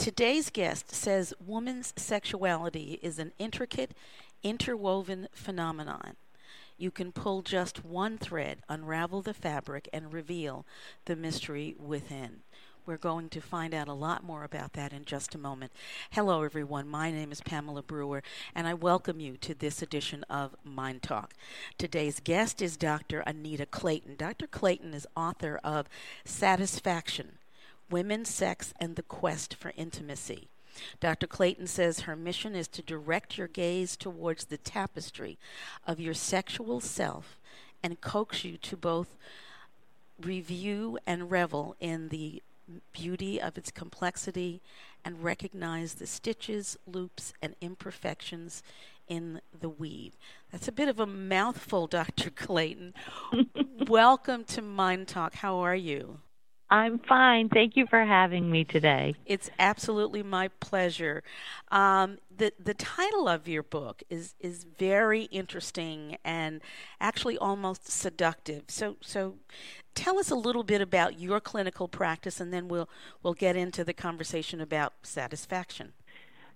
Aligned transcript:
Today's 0.00 0.48
guest 0.48 0.94
says 0.94 1.34
woman's 1.46 1.92
sexuality 1.94 2.98
is 3.02 3.18
an 3.18 3.32
intricate, 3.38 3.90
interwoven 4.42 5.28
phenomenon. 5.30 6.16
You 6.78 6.90
can 6.90 7.12
pull 7.12 7.42
just 7.42 7.84
one 7.84 8.16
thread, 8.16 8.60
unravel 8.66 9.20
the 9.20 9.34
fabric, 9.34 9.90
and 9.92 10.10
reveal 10.10 10.64
the 11.04 11.16
mystery 11.16 11.76
within. 11.78 12.40
We're 12.86 12.96
going 12.96 13.28
to 13.28 13.42
find 13.42 13.74
out 13.74 13.88
a 13.88 13.92
lot 13.92 14.24
more 14.24 14.42
about 14.42 14.72
that 14.72 14.94
in 14.94 15.04
just 15.04 15.34
a 15.34 15.38
moment. 15.38 15.70
Hello, 16.12 16.44
everyone. 16.44 16.88
My 16.88 17.10
name 17.10 17.30
is 17.30 17.42
Pamela 17.42 17.82
Brewer, 17.82 18.22
and 18.54 18.66
I 18.66 18.72
welcome 18.72 19.20
you 19.20 19.36
to 19.42 19.52
this 19.52 19.82
edition 19.82 20.24
of 20.30 20.56
MyNDTALK. 20.66 21.32
Today's 21.76 22.20
guest 22.20 22.62
is 22.62 22.78
Dr. 22.78 23.20
Anita 23.26 23.66
Clayton. 23.66 24.16
Dr. 24.16 24.46
Clayton 24.46 24.94
is 24.94 25.06
author 25.14 25.60
of 25.62 25.90
Satisfaction 26.24 27.32
Women, 27.90 28.24
Sex, 28.24 28.72
and 28.78 28.96
the 28.96 29.02
Quest 29.02 29.54
for 29.54 29.72
Intimacy. 29.76 30.48
Dr. 31.00 31.26
Clayton 31.26 31.66
says 31.66 32.00
her 32.00 32.16
mission 32.16 32.54
is 32.54 32.68
to 32.68 32.82
direct 32.82 33.36
your 33.36 33.48
gaze 33.48 33.96
towards 33.96 34.46
the 34.46 34.56
tapestry 34.56 35.38
of 35.86 36.00
your 36.00 36.14
sexual 36.14 36.80
self 36.80 37.38
and 37.82 38.00
coax 38.00 38.44
you 38.44 38.56
to 38.58 38.76
both 38.76 39.16
review 40.20 40.98
and 41.06 41.30
revel 41.30 41.76
in 41.80 42.08
the 42.08 42.42
beauty 42.92 43.40
of 43.40 43.58
its 43.58 43.70
complexity 43.70 44.60
and 45.04 45.24
recognize 45.24 45.94
the 45.94 46.06
stitches, 46.06 46.76
loops, 46.86 47.32
and 47.42 47.56
imperfections 47.60 48.62
in 49.08 49.40
the 49.58 49.68
weave. 49.68 50.16
That's 50.52 50.68
a 50.68 50.72
bit 50.72 50.88
of 50.88 51.00
a 51.00 51.06
mouthful, 51.06 51.86
Dr. 51.88 52.30
Clayton. 52.30 52.94
Welcome 53.88 54.44
to 54.44 54.62
MyNDTALK. 54.62 55.34
How 55.34 55.56
are 55.58 55.74
you? 55.74 56.18
I'm 56.70 57.00
fine. 57.00 57.48
Thank 57.48 57.76
you 57.76 57.86
for 57.88 58.04
having 58.04 58.48
me 58.48 58.64
today. 58.64 59.16
It's 59.26 59.50
absolutely 59.58 60.22
my 60.22 60.48
pleasure. 60.60 61.24
Um, 61.72 62.18
the 62.34 62.52
the 62.62 62.74
title 62.74 63.28
of 63.28 63.48
your 63.48 63.64
book 63.64 64.04
is 64.08 64.34
is 64.38 64.64
very 64.78 65.24
interesting 65.24 66.16
and 66.24 66.60
actually 67.00 67.36
almost 67.36 67.88
seductive. 67.88 68.64
So 68.68 68.96
so 69.00 69.34
tell 69.96 70.18
us 70.18 70.30
a 70.30 70.36
little 70.36 70.62
bit 70.62 70.80
about 70.80 71.18
your 71.18 71.40
clinical 71.40 71.88
practice 71.88 72.40
and 72.40 72.52
then 72.52 72.68
we'll 72.68 72.88
we'll 73.22 73.34
get 73.34 73.56
into 73.56 73.82
the 73.82 73.92
conversation 73.92 74.60
about 74.60 74.92
satisfaction. 75.02 75.92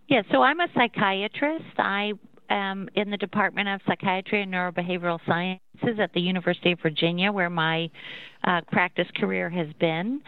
Yeah, 0.06 0.22
so 0.30 0.42
I'm 0.42 0.60
a 0.60 0.68
psychiatrist. 0.74 1.78
I 1.78 2.12
am 2.50 2.88
in 2.94 3.10
the 3.10 3.16
Department 3.16 3.68
of 3.68 3.80
Psychiatry 3.86 4.42
and 4.42 4.52
Neurobehavioral 4.52 5.18
Sciences 5.26 5.98
at 6.00 6.12
the 6.12 6.20
University 6.20 6.72
of 6.72 6.80
Virginia, 6.80 7.32
where 7.32 7.50
my 7.50 7.90
uh, 8.44 8.60
practice 8.70 9.08
career 9.16 9.48
has 9.50 9.68
been. 9.80 10.20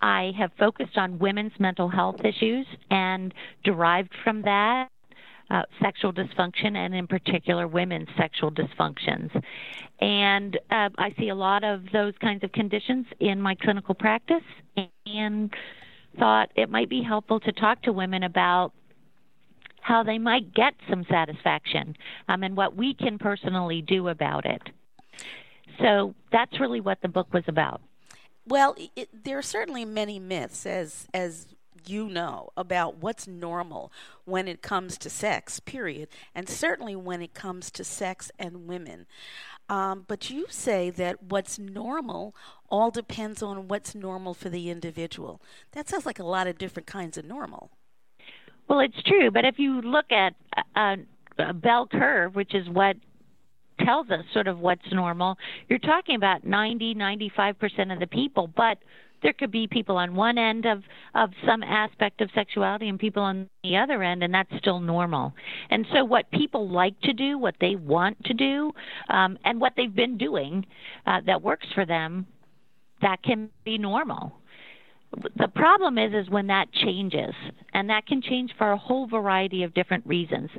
I 0.00 0.32
have 0.38 0.50
focused 0.58 0.96
on 0.96 1.18
women's 1.18 1.52
mental 1.58 1.88
health 1.88 2.24
issues 2.24 2.66
and 2.90 3.32
derived 3.64 4.12
from 4.24 4.42
that 4.42 4.88
uh, 5.50 5.62
sexual 5.82 6.12
dysfunction 6.12 6.76
and, 6.76 6.94
in 6.94 7.06
particular, 7.06 7.68
women's 7.68 8.08
sexual 8.16 8.50
dysfunctions. 8.50 9.30
And 10.00 10.56
uh, 10.70 10.88
I 10.98 11.14
see 11.18 11.28
a 11.28 11.34
lot 11.34 11.62
of 11.62 11.82
those 11.92 12.14
kinds 12.20 12.42
of 12.42 12.52
conditions 12.52 13.06
in 13.20 13.40
my 13.40 13.54
clinical 13.54 13.94
practice 13.94 14.42
and 15.06 15.52
thought 16.18 16.50
it 16.56 16.70
might 16.70 16.88
be 16.88 17.02
helpful 17.02 17.40
to 17.40 17.52
talk 17.52 17.82
to 17.82 17.92
women 17.92 18.22
about 18.22 18.72
how 19.82 20.02
they 20.02 20.16
might 20.16 20.54
get 20.54 20.74
some 20.88 21.04
satisfaction 21.10 21.96
um, 22.28 22.42
and 22.42 22.56
what 22.56 22.76
we 22.76 22.94
can 22.94 23.18
personally 23.18 23.82
do 23.82 24.08
about 24.08 24.46
it. 24.46 24.62
So 25.80 26.14
that's 26.30 26.60
really 26.60 26.80
what 26.80 27.02
the 27.02 27.08
book 27.08 27.32
was 27.34 27.44
about. 27.48 27.82
Well, 28.46 28.74
it, 28.96 29.08
there 29.24 29.38
are 29.38 29.42
certainly 29.42 29.84
many 29.84 30.18
myths, 30.18 30.66
as 30.66 31.06
as 31.12 31.48
you 31.86 32.08
know, 32.08 32.50
about 32.56 32.98
what's 32.98 33.26
normal 33.26 33.92
when 34.24 34.46
it 34.46 34.62
comes 34.62 34.96
to 34.98 35.10
sex, 35.10 35.58
period, 35.58 36.08
and 36.32 36.48
certainly 36.48 36.94
when 36.94 37.20
it 37.20 37.34
comes 37.34 37.72
to 37.72 37.82
sex 37.82 38.30
and 38.38 38.68
women. 38.68 39.06
Um, 39.68 40.04
but 40.06 40.30
you 40.30 40.46
say 40.48 40.90
that 40.90 41.24
what's 41.24 41.58
normal 41.58 42.36
all 42.68 42.90
depends 42.90 43.42
on 43.42 43.68
what's 43.68 43.94
normal 43.94 44.34
for 44.34 44.48
the 44.48 44.70
individual. 44.70 45.40
That 45.72 45.88
sounds 45.88 46.06
like 46.06 46.20
a 46.20 46.24
lot 46.24 46.46
of 46.46 46.58
different 46.58 46.86
kinds 46.86 47.16
of 47.16 47.24
normal. 47.24 47.70
Well, 48.68 48.80
it's 48.80 49.02
true, 49.04 49.30
but 49.30 49.44
if 49.44 49.58
you 49.58 49.80
look 49.82 50.10
at 50.10 50.34
a, 50.76 50.96
a 51.38 51.52
bell 51.52 51.86
curve, 51.86 52.34
which 52.34 52.54
is 52.54 52.68
what 52.68 52.96
tells 53.84 54.10
us 54.10 54.24
sort 54.32 54.48
of 54.48 54.58
what's 54.58 54.92
normal, 54.92 55.36
you're 55.68 55.78
talking 55.78 56.16
about 56.16 56.44
90, 56.44 56.94
95% 56.94 57.92
of 57.92 58.00
the 58.00 58.06
people, 58.06 58.48
but 58.56 58.78
there 59.22 59.32
could 59.32 59.50
be 59.50 59.66
people 59.66 59.96
on 59.96 60.14
one 60.14 60.36
end 60.36 60.66
of 60.66 60.82
of 61.14 61.30
some 61.46 61.62
aspect 61.62 62.20
of 62.20 62.28
sexuality 62.34 62.88
and 62.88 62.98
people 62.98 63.22
on 63.22 63.48
the 63.62 63.76
other 63.76 64.02
end 64.02 64.22
and 64.22 64.34
that's 64.34 64.50
still 64.58 64.80
normal. 64.80 65.32
And 65.70 65.86
so 65.92 66.04
what 66.04 66.30
people 66.32 66.68
like 66.68 66.98
to 67.02 67.12
do 67.12 67.38
what 67.38 67.54
they 67.60 67.76
want 67.76 68.22
to 68.24 68.34
do 68.34 68.72
um, 69.08 69.38
and 69.44 69.60
what 69.60 69.74
they've 69.76 69.94
been 69.94 70.18
doing 70.18 70.66
uh, 71.06 71.20
that 71.26 71.40
works 71.40 71.66
for 71.74 71.86
them 71.86 72.26
that 73.00 73.22
can 73.22 73.50
be 73.64 73.78
normal 73.78 74.32
the 75.36 75.48
problem 75.48 75.98
is 75.98 76.12
is 76.14 76.30
when 76.30 76.46
that 76.46 76.72
changes 76.72 77.34
and 77.74 77.88
that 77.90 78.06
can 78.06 78.22
change 78.22 78.50
for 78.56 78.72
a 78.72 78.76
whole 78.76 79.06
variety 79.06 79.62
of 79.62 79.74
different 79.74 80.06
reasons. 80.06 80.50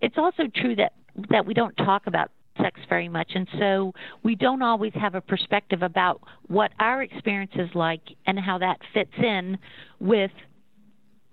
It's 0.00 0.16
also 0.16 0.44
true 0.54 0.74
that 0.76 0.92
that 1.30 1.44
we 1.44 1.54
don't 1.54 1.76
talk 1.76 2.06
about 2.06 2.30
sex 2.60 2.80
very 2.88 3.08
much 3.08 3.30
and 3.34 3.46
so 3.58 3.92
we 4.24 4.34
don't 4.34 4.62
always 4.62 4.92
have 4.94 5.14
a 5.14 5.20
perspective 5.20 5.82
about 5.82 6.20
what 6.48 6.72
our 6.80 7.02
experience 7.02 7.52
is 7.54 7.68
like 7.74 8.00
and 8.26 8.38
how 8.38 8.58
that 8.58 8.78
fits 8.92 9.12
in 9.18 9.56
with 10.00 10.30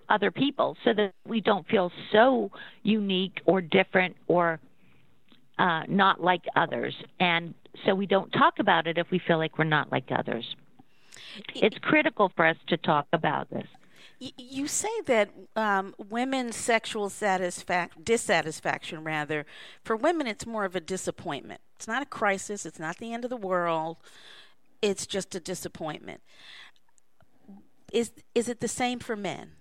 other 0.09 0.30
people 0.30 0.78
so 0.84 0.94
that 0.94 1.12
we 1.28 1.41
don't 1.41 1.68
feel 1.68 1.91
so 2.12 2.52
unique 2.84 3.41
or 3.46 3.59
different 3.59 4.16
or 4.28 4.59
uh, 5.58 5.81
not 5.88 6.22
like 6.22 6.44
others. 6.56 6.94
And 7.19 7.56
so 7.85 7.96
we 7.96 8.06
don't 8.06 8.30
talk 8.31 8.59
about 8.59 8.85
it 8.85 9.00
if 9.00 9.08
we 9.09 9.19
feel 9.28 9.40
like 9.40 9.58
we're 9.58 9.64
not 9.64 9.91
like 9.91 10.06
others 10.16 10.46
it's 11.53 11.78
critical 11.79 12.31
for 12.35 12.46
us 12.46 12.57
to 12.68 12.78
talk 12.78 13.07
about 13.13 13.50
this. 13.50 13.68
You 14.19 14.68
say 14.68 15.01
that 15.07 15.29
um, 15.56 15.94
women's 15.97 16.56
sexual 16.56 17.09
satisfaction, 17.09 18.01
dissatisfaction, 18.03 19.03
rather, 19.03 19.46
for 19.84 19.96
women, 19.96 20.25
it's 20.25 20.46
more 20.46 20.63
of 20.63 20.75
a 20.75 20.79
disappointment. 20.79 21.59
It's 21.75 21.88
not 21.88 22.01
a 22.01 22.06
crisis. 22.06 22.66
It's 22.66 22.79
not 22.79 22.97
the 22.97 23.13
end 23.13 23.25
of 23.25 23.29
the 23.29 23.38
world. 23.38 23.97
It's 24.81 25.06
just 25.06 25.35
a 25.35 25.40
disappointment. 25.40 26.22
Is 27.91 28.12
is 28.34 28.47
it 28.47 28.62
the 28.62 28.67
same 28.67 29.00
for 29.00 29.16
men? 29.16 29.52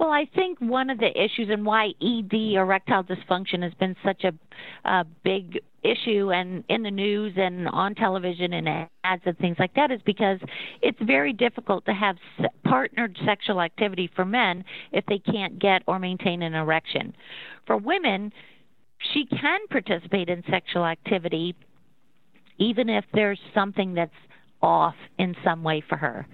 Well, 0.00 0.12
I 0.12 0.24
think 0.34 0.58
one 0.60 0.88
of 0.88 0.96
the 0.96 1.10
issues 1.10 1.50
and 1.50 1.66
why 1.66 1.92
ED, 2.00 2.32
erectile 2.32 3.04
dysfunction, 3.04 3.62
has 3.62 3.74
been 3.74 3.94
such 4.02 4.24
a, 4.24 4.32
a 4.88 5.04
big 5.22 5.60
issue 5.82 6.32
and 6.32 6.64
in 6.70 6.82
the 6.82 6.90
news 6.90 7.34
and 7.36 7.68
on 7.68 7.94
television 7.94 8.54
and 8.54 8.88
ads 9.04 9.22
and 9.26 9.38
things 9.38 9.56
like 9.58 9.74
that 9.74 9.90
is 9.90 10.00
because 10.06 10.38
it's 10.80 10.98
very 11.02 11.34
difficult 11.34 11.84
to 11.84 11.92
have 11.92 12.16
partnered 12.64 13.14
sexual 13.26 13.60
activity 13.60 14.10
for 14.16 14.24
men 14.24 14.64
if 14.92 15.04
they 15.04 15.18
can't 15.18 15.58
get 15.58 15.82
or 15.86 15.98
maintain 15.98 16.40
an 16.42 16.54
erection. 16.54 17.14
For 17.66 17.76
women, 17.76 18.32
she 19.12 19.26
can 19.26 19.60
participate 19.68 20.30
in 20.30 20.42
sexual 20.50 20.86
activity 20.86 21.54
even 22.56 22.88
if 22.88 23.04
there's 23.12 23.40
something 23.54 23.92
that's 23.92 24.10
off 24.62 24.94
in 25.18 25.34
some 25.44 25.62
way 25.62 25.82
for 25.86 25.96
her 25.96 26.26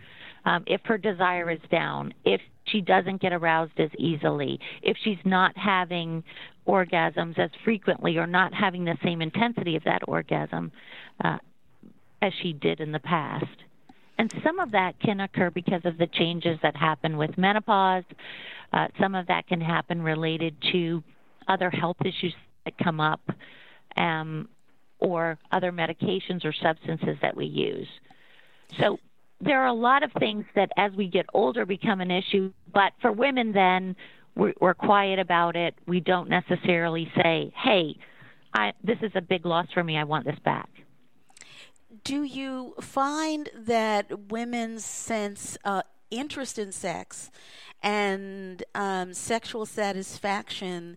um, 0.47 0.65
if 0.67 0.81
her 0.85 0.97
desire 0.97 1.51
is 1.51 1.61
down, 1.71 2.15
if 2.25 2.41
she 2.65 2.81
doesn't 2.81 3.21
get 3.21 3.33
aroused 3.33 3.79
as 3.79 3.91
easily, 3.99 4.59
if 4.83 4.97
she's 5.03 5.19
not 5.25 5.57
having 5.57 6.23
orgasms 6.67 7.39
as 7.39 7.51
frequently 7.65 8.17
or 8.17 8.27
not 8.27 8.55
having 8.55 8.85
the 8.85 8.97
same 9.05 9.21
intensity 9.21 9.77
of 9.77 9.85
that 9.85 10.03
orgasm 10.09 10.73
uh, 11.25 11.39
as 12.23 12.33
she 12.43 12.53
did 12.53 12.81
in 12.81 12.93
the 12.93 13.01
past. 13.01 13.45
And 14.19 14.33
some 14.43 14.59
of 14.61 14.71
that 14.71 14.99
can 15.01 15.21
occur 15.21 15.51
because 15.51 15.83
of 15.85 15.99
the 15.99 16.07
changes 16.07 16.59
that 16.63 16.75
happen 16.75 17.17
with 17.17 17.37
menopause. 17.37 18.05
Uh, 18.73 18.89
some 19.01 19.15
of 19.15 19.27
that 19.27 19.47
can 19.47 19.61
happen 19.61 20.01
related 20.01 20.57
to 20.73 21.03
other 21.49 21.71
health 21.71 21.99
issues 22.01 22.35
that 22.65 22.79
come 22.79 22.99
up 22.99 23.21
um, 23.97 24.49
or 25.01 25.39
other 25.53 25.71
medications 25.71 26.45
or 26.45 26.53
substances 26.53 27.17
that 27.21 27.37
we 27.37 27.47
use. 27.47 27.89
So 28.81 28.99
there 29.41 29.63
are 29.63 29.67
a 29.67 29.73
lot 29.73 30.03
of 30.03 30.11
things 30.19 30.45
that 30.55 30.71
as 30.77 30.93
we 30.93 31.09
get 31.09 31.27
older 31.35 31.67
become 31.67 32.01
an 32.01 32.11
issue, 32.11 32.53
but 32.73 32.93
for 33.01 33.13
women, 33.13 33.53
then 33.53 33.97
we're, 34.35 34.55
we're 34.61 34.75
quiet 34.75 35.19
about 35.19 35.57
it. 35.57 35.75
We 35.87 36.01
don't 36.01 36.29
necessarily 36.29 37.11
say, 37.17 37.53
hey, 37.57 37.97
I, 38.55 38.73
this 38.83 38.99
is 39.03 39.13
a 39.15 39.21
big 39.21 39.45
loss 39.45 39.67
for 39.75 39.85
me. 39.85 39.99
I 39.99 40.05
want 40.05 40.25
this 40.25 40.39
back. 40.45 40.69
Do 42.05 42.23
you 42.23 42.75
find 42.81 43.51
that 43.55 44.31
women's 44.31 44.85
sense 44.85 45.59
uh, 45.65 45.83
interest 46.11 46.59
in 46.59 46.73
sex 46.73 47.31
and 47.83 48.63
um, 48.75 49.13
sexual 49.13 49.67
satisfaction 49.67 50.97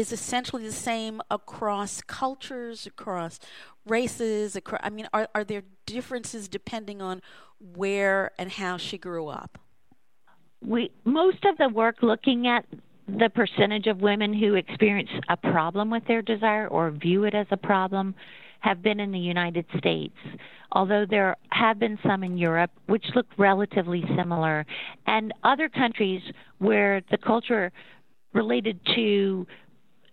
is 0.00 0.12
essentially 0.12 0.64
the 0.64 0.72
same 0.72 1.20
across 1.30 2.00
cultures, 2.00 2.86
across 2.86 3.38
races. 3.86 4.56
Across, 4.56 4.80
I 4.82 4.90
mean, 4.90 5.06
are 5.12 5.28
are 5.34 5.44
there 5.44 5.62
differences 5.86 6.48
depending 6.48 7.02
on 7.02 7.20
where 7.60 8.30
and 8.38 8.50
how 8.50 8.78
she 8.78 8.96
grew 8.96 9.28
up? 9.28 9.58
We 10.66 10.90
most 11.04 11.44
of 11.44 11.58
the 11.58 11.68
work 11.68 11.96
looking 12.02 12.48
at 12.48 12.64
the 13.06 13.28
percentage 13.28 13.86
of 13.86 14.00
women 14.00 14.32
who 14.32 14.54
experience 14.54 15.10
a 15.28 15.36
problem 15.36 15.90
with 15.90 16.06
their 16.06 16.22
desire 16.22 16.66
or 16.68 16.90
view 16.90 17.24
it 17.24 17.34
as 17.34 17.46
a 17.50 17.56
problem 17.56 18.14
have 18.60 18.82
been 18.82 19.00
in 19.00 19.10
the 19.10 19.18
United 19.18 19.64
States, 19.78 20.16
although 20.72 21.04
there 21.08 21.36
have 21.50 21.78
been 21.78 21.98
some 22.06 22.22
in 22.22 22.38
Europe 22.38 22.70
which 22.86 23.04
look 23.14 23.26
relatively 23.36 24.04
similar, 24.16 24.64
and 25.06 25.32
other 25.44 25.68
countries 25.68 26.22
where 26.58 27.02
the 27.10 27.18
culture 27.18 27.72
related 28.32 28.78
to 28.94 29.46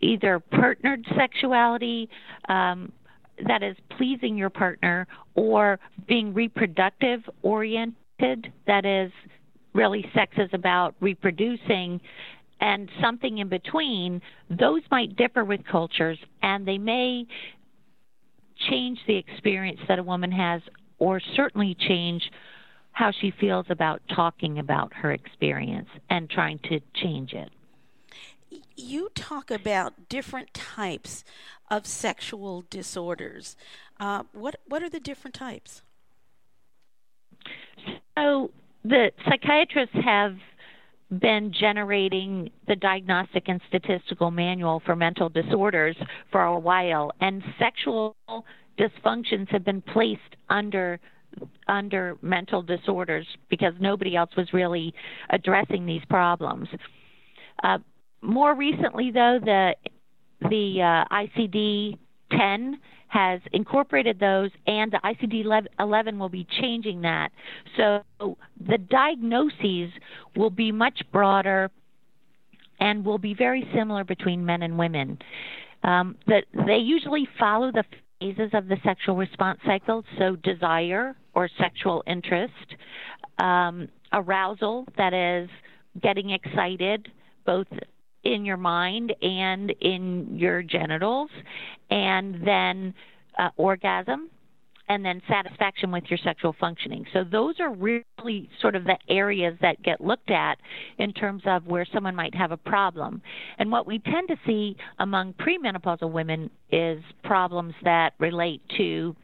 either 0.02 0.40
partnered 0.40 1.06
sexuality, 1.16 2.10
um, 2.50 2.92
that 3.48 3.62
is 3.62 3.76
pleasing 3.98 4.36
your 4.36 4.50
partner, 4.50 5.08
or 5.36 5.80
being 6.08 6.34
reproductive 6.34 7.22
oriented, 7.44 8.52
that 8.66 8.86
is 8.86 9.12
really 9.74 10.10
sex 10.14 10.34
is 10.38 10.50
about 10.54 10.96
reproducing 11.00 12.02
and 12.60 12.90
something 13.02 13.38
in 13.38 13.48
between, 13.48 14.22
those 14.50 14.82
might 14.90 15.16
differ 15.16 15.46
with 15.46 15.62
cultures 15.70 16.18
and 16.42 16.68
they 16.68 16.78
may 16.78 17.26
change 18.70 19.00
the 19.08 19.16
experience 19.16 19.80
that 19.88 20.00
a 20.00 20.04
woman 20.04 20.32
has, 20.32 20.62
or 20.98 21.22
certainly 21.36 21.76
change 21.88 22.32
how 22.92 23.12
she 23.22 23.32
feels 23.40 23.68
about 23.70 24.02
talking 24.16 24.58
about 24.58 24.92
her 24.94 25.12
experience 25.12 25.88
and 26.10 26.28
trying 26.30 26.58
to 26.64 26.80
change 26.96 27.34
it. 27.34 27.50
You 28.78 29.10
talk 29.16 29.50
about 29.50 30.08
different 30.08 30.54
types 30.54 31.24
of 31.70 31.88
sexual 31.88 32.64
disorders. 32.70 33.58
Uh, 34.00 34.24
what 34.34 34.56
what 34.68 34.84
are 34.84 34.90
the 34.90 35.00
different 35.00 35.34
types? 35.34 35.82
So 38.18 38.52
the 38.84 39.12
psychiatrists 39.28 39.96
have 40.06 40.36
been 41.20 41.54
generating 41.58 42.52
the 42.68 42.76
diagnostic 42.76 43.48
and 43.48 43.60
statistical 43.68 44.30
manual 44.30 44.82
for 44.86 44.96
mental 44.96 45.30
disorders 45.30 45.96
for 46.32 46.44
a 46.44 46.60
while, 46.60 47.12
and 47.20 47.42
sexual 47.58 48.16
dysfunctions 48.78 49.50
have 49.50 49.66
been 49.66 49.82
placed 49.82 50.36
under 50.50 51.00
under 51.68 52.18
mental 52.22 52.62
disorders 52.62 53.26
because 53.50 53.74
nobody 53.80 54.16
else 54.16 54.32
was 54.38 54.54
really 54.54 54.94
addressing 55.32 55.86
these 55.86 56.02
problems. 56.10 56.68
Uh, 57.64 57.78
more 58.22 58.56
recently, 58.56 59.12
though, 59.12 59.40
the 59.44 59.76
the 60.42 60.82
uh, 60.82 61.14
ICD 61.14 61.98
10 62.32 62.80
has 63.08 63.40
incorporated 63.54 64.20
those, 64.20 64.52
and 64.68 64.92
the 64.92 65.00
ICD 65.04 65.46
11 65.80 66.20
will 66.20 66.30
be 66.30 66.46
changing 66.62 67.02
that. 67.02 67.30
So 67.78 68.04
the 68.20 68.78
diagnoses 68.78 69.92
will 70.36 70.50
be 70.50 70.72
much 70.72 71.02
broader 71.12 71.72
and 72.80 73.04
will 73.04 73.18
be 73.18 73.34
very 73.34 73.68
similar 73.74 74.04
between 74.04 74.46
men 74.46 74.62
and 74.62 74.78
women. 74.78 75.18
Um, 75.84 76.18
that 76.28 76.44
they 76.66 76.78
usually 76.78 77.28
follow 77.40 77.72
the 77.72 77.86
phases 78.20 78.50
of 78.54 78.68
the 78.68 78.78
sexual 78.84 79.16
response 79.16 79.60
cycle, 79.66 80.04
so 80.20 80.36
desire 80.36 81.16
or 81.34 81.50
sexual 81.58 82.04
interest, 82.08 82.54
um, 83.40 83.88
arousal, 84.12 84.86
that 84.98 85.14
is 85.14 85.50
getting 86.02 86.32
excited, 86.32 87.08
both 87.46 87.68
in 88.34 88.46
your 88.46 88.58
mind 88.58 89.14
and 89.22 89.72
in 89.82 90.38
your 90.38 90.62
genitals, 90.62 91.30
and 91.90 92.46
then 92.46 92.94
uh, 93.40 93.50
orgasm, 93.58 94.30
and 94.90 95.04
then 95.04 95.22
satisfaction 95.28 95.92
with 95.92 96.04
your 96.10 96.20
sexual 96.24 96.56
functioning. 96.60 97.06
So 97.14 97.24
those 97.30 97.56
are 97.60 97.74
really 97.74 98.50
sort 98.62 98.76
of 98.76 98.84
the 98.86 98.98
areas 99.10 99.58
that 99.62 99.82
get 99.84 100.00
looked 100.00 100.32
at 100.32 100.58
in 100.98 101.12
terms 101.14 101.42
of 101.46 101.66
where 101.66 101.86
someone 101.94 102.16
might 102.16 102.34
have 102.36 102.52
a 102.52 102.58
problem. 102.58 103.22
And 103.60 103.72
what 103.72 103.86
we 103.86 104.00
tend 104.00 104.30
to 104.30 104.38
see 104.46 104.76
among 105.00 105.34
premenopausal 105.34 106.12
women 106.12 106.50
is 106.72 107.04
problems 107.24 107.74
that 107.84 108.14
relate 108.20 108.62
to 108.78 109.16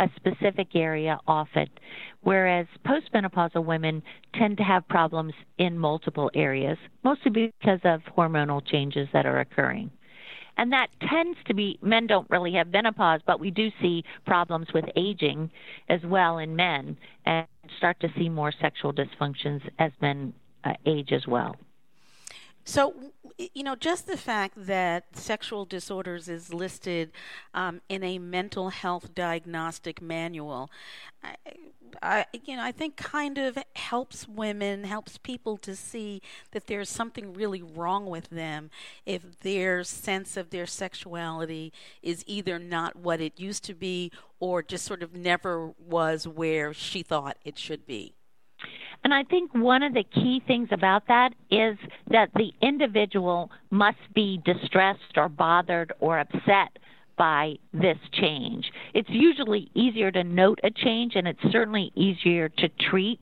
a 0.00 0.08
specific 0.16 0.74
area 0.74 1.20
often, 1.28 1.68
whereas 2.22 2.66
postmenopausal 2.86 3.64
women 3.64 4.02
tend 4.34 4.56
to 4.56 4.64
have 4.64 4.88
problems 4.88 5.34
in 5.58 5.78
multiple 5.78 6.30
areas, 6.34 6.78
mostly 7.04 7.30
because 7.30 7.80
of 7.84 8.00
hormonal 8.16 8.66
changes 8.66 9.06
that 9.12 9.26
are 9.26 9.40
occurring. 9.40 9.90
And 10.56 10.72
that 10.72 10.88
tends 11.08 11.38
to 11.46 11.54
be, 11.54 11.78
men 11.80 12.06
don't 12.06 12.28
really 12.28 12.52
have 12.54 12.68
menopause, 12.68 13.20
but 13.26 13.40
we 13.40 13.50
do 13.50 13.70
see 13.80 14.02
problems 14.26 14.66
with 14.74 14.84
aging 14.96 15.50
as 15.88 16.00
well 16.04 16.38
in 16.38 16.56
men 16.56 16.96
and 17.24 17.46
start 17.76 18.00
to 18.00 18.08
see 18.18 18.28
more 18.28 18.52
sexual 18.60 18.92
dysfunctions 18.92 19.60
as 19.78 19.92
men 20.00 20.32
uh, 20.64 20.72
age 20.86 21.12
as 21.12 21.26
well. 21.26 21.56
So, 22.64 22.94
you 23.38 23.62
know, 23.62 23.76
just 23.76 24.06
the 24.06 24.16
fact 24.16 24.54
that 24.66 25.16
sexual 25.16 25.64
disorders 25.64 26.28
is 26.28 26.52
listed 26.52 27.12
um, 27.54 27.80
in 27.88 28.02
a 28.02 28.18
mental 28.18 28.70
health 28.70 29.14
diagnostic 29.14 30.00
manual, 30.00 30.70
I, 31.22 31.34
I, 32.02 32.26
you 32.44 32.56
know, 32.56 32.62
I 32.62 32.72
think 32.72 32.96
kind 32.96 33.38
of 33.38 33.58
helps 33.76 34.28
women, 34.28 34.84
helps 34.84 35.18
people 35.18 35.56
to 35.58 35.74
see 35.74 36.22
that 36.52 36.66
there's 36.66 36.88
something 36.88 37.32
really 37.32 37.62
wrong 37.62 38.06
with 38.06 38.30
them 38.30 38.70
if 39.06 39.40
their 39.40 39.84
sense 39.84 40.36
of 40.36 40.50
their 40.50 40.66
sexuality 40.66 41.72
is 42.02 42.24
either 42.26 42.58
not 42.58 42.96
what 42.96 43.20
it 43.20 43.38
used 43.40 43.64
to 43.64 43.74
be 43.74 44.12
or 44.38 44.62
just 44.62 44.84
sort 44.84 45.02
of 45.02 45.14
never 45.14 45.72
was 45.78 46.26
where 46.26 46.72
she 46.72 47.02
thought 47.02 47.36
it 47.44 47.58
should 47.58 47.86
be. 47.86 48.14
And 49.02 49.14
I 49.14 49.24
think 49.24 49.52
one 49.54 49.82
of 49.82 49.94
the 49.94 50.04
key 50.04 50.42
things 50.46 50.68
about 50.72 51.06
that 51.08 51.30
is 51.50 51.76
that 52.10 52.30
the 52.34 52.52
individual 52.60 53.50
must 53.70 53.98
be 54.14 54.40
distressed 54.44 55.16
or 55.16 55.28
bothered 55.28 55.92
or 56.00 56.18
upset 56.18 56.78
by 57.16 57.54
this 57.72 57.98
change. 58.12 58.64
It's 58.94 59.08
usually 59.10 59.70
easier 59.74 60.10
to 60.10 60.24
note 60.24 60.58
a 60.64 60.70
change, 60.70 61.16
and 61.16 61.28
it's 61.28 61.40
certainly 61.50 61.92
easier 61.94 62.48
to 62.48 62.68
treat 62.90 63.20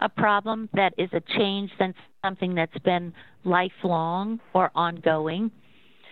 a 0.00 0.08
problem 0.08 0.68
that 0.74 0.92
is 0.98 1.08
a 1.12 1.22
change 1.36 1.70
than 1.78 1.94
something 2.24 2.54
that's 2.54 2.78
been 2.78 3.12
lifelong 3.44 4.40
or 4.52 4.70
ongoing. 4.74 5.50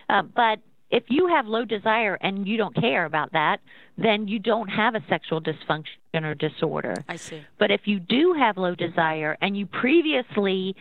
Uh, 0.09 0.23
but 0.23 0.61
if 0.91 1.05
you 1.09 1.29
have 1.29 1.47
low 1.47 1.65
desire 1.65 2.15
and 2.21 2.47
you 2.47 2.57
don't 2.57 2.75
care 2.75 3.05
about 3.05 3.33
that, 3.33 3.61
then 3.99 4.29
you 4.29 4.39
don't 4.39 4.69
have 4.69 4.95
a 4.95 5.03
sexual 5.09 5.41
dysfunction 5.41 6.23
or 6.23 6.35
disorder. 6.35 6.95
I 7.09 7.17
see. 7.17 7.43
But 7.59 7.71
if 7.71 7.83
you 7.85 7.99
do 8.01 8.35
have 8.35 8.57
low 8.57 8.75
desire 8.75 9.37
and 9.41 9.57
you 9.57 9.67
previously 9.67 10.77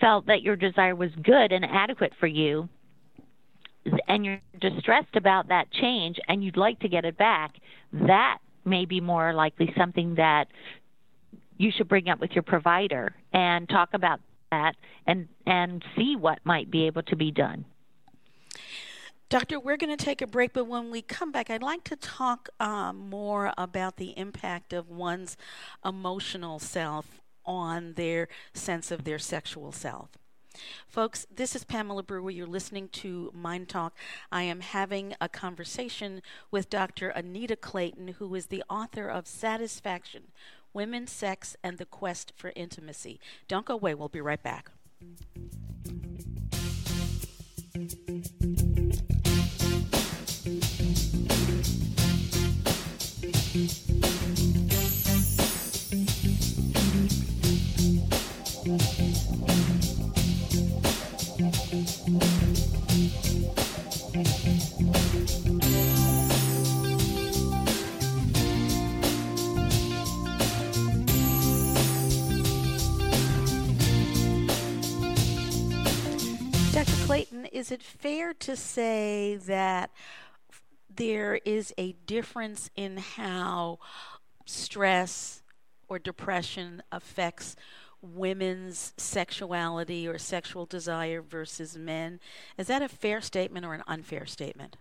felt 0.00 0.26
that 0.26 0.42
your 0.42 0.56
desire 0.56 0.94
was 0.94 1.10
good 1.22 1.52
and 1.52 1.64
adequate 1.64 2.12
for 2.18 2.26
you, 2.26 2.68
and 4.08 4.24
you're 4.24 4.40
distressed 4.60 5.16
about 5.16 5.48
that 5.48 5.70
change 5.72 6.18
and 6.28 6.42
you'd 6.44 6.56
like 6.56 6.78
to 6.80 6.88
get 6.88 7.04
it 7.04 7.16
back, 7.16 7.54
that 7.92 8.38
may 8.64 8.84
be 8.84 9.00
more 9.00 9.32
likely 9.32 9.72
something 9.76 10.14
that 10.16 10.46
you 11.58 11.70
should 11.76 11.88
bring 11.88 12.08
up 12.08 12.20
with 12.20 12.30
your 12.32 12.42
provider 12.42 13.14
and 13.32 13.68
talk 13.68 13.90
about 13.92 14.20
that 14.50 14.74
and 15.06 15.28
and 15.46 15.84
see 15.96 16.16
what 16.16 16.38
might 16.44 16.70
be 16.70 16.86
able 16.86 17.02
to 17.02 17.16
be 17.16 17.30
done. 17.30 17.64
Doctor, 19.32 19.58
we're 19.58 19.78
going 19.78 19.96
to 19.96 20.04
take 20.04 20.20
a 20.20 20.26
break, 20.26 20.52
but 20.52 20.66
when 20.66 20.90
we 20.90 21.00
come 21.00 21.32
back, 21.32 21.48
I'd 21.48 21.62
like 21.62 21.84
to 21.84 21.96
talk 21.96 22.50
uh, 22.60 22.92
more 22.92 23.54
about 23.56 23.96
the 23.96 24.10
impact 24.18 24.74
of 24.74 24.90
one's 24.90 25.38
emotional 25.82 26.58
self 26.58 27.22
on 27.46 27.94
their 27.94 28.28
sense 28.52 28.90
of 28.90 29.04
their 29.04 29.18
sexual 29.18 29.72
self. 29.72 30.10
Folks, 30.86 31.26
this 31.34 31.56
is 31.56 31.64
Pamela 31.64 32.02
Brewer. 32.02 32.30
You're 32.30 32.46
listening 32.46 32.88
to 32.88 33.32
MyNDTALK. 33.34 33.92
I 34.30 34.42
am 34.42 34.60
having 34.60 35.14
a 35.18 35.30
conversation 35.30 36.20
with 36.50 36.68
Dr. 36.68 37.08
Anita 37.08 37.56
Clayton, 37.56 38.08
who 38.18 38.34
is 38.34 38.48
the 38.48 38.62
author 38.68 39.08
of 39.08 39.26
Satisfaction 39.26 40.24
Women, 40.74 41.06
Sex, 41.06 41.56
and 41.64 41.78
the 41.78 41.86
Quest 41.86 42.34
for 42.36 42.52
Intimacy. 42.54 43.18
Don't 43.48 43.64
go 43.64 43.76
away. 43.76 43.94
We'll 43.94 44.10
be 44.10 44.20
right 44.20 44.42
back. 44.42 44.72
Dr. 53.52 53.66
Clayton, 77.04 77.44
is 77.52 77.70
it 77.70 77.82
fair 77.82 78.32
to 78.32 78.56
say 78.56 79.36
that 79.46 79.90
there 80.96 81.40
is 81.44 81.72
a 81.78 81.92
difference 82.06 82.70
in 82.76 82.98
how 82.98 83.78
stress 84.46 85.42
or 85.88 85.98
depression 85.98 86.82
affects 86.90 87.56
women's 88.00 88.92
sexuality 88.96 90.08
or 90.08 90.18
sexual 90.18 90.66
desire 90.66 91.22
versus 91.22 91.76
men? 91.76 92.20
Is 92.58 92.66
that 92.66 92.82
a 92.82 92.88
fair 92.88 93.20
statement 93.20 93.64
or 93.64 93.74
an 93.74 93.82
unfair 93.86 94.26
statement? 94.26 94.76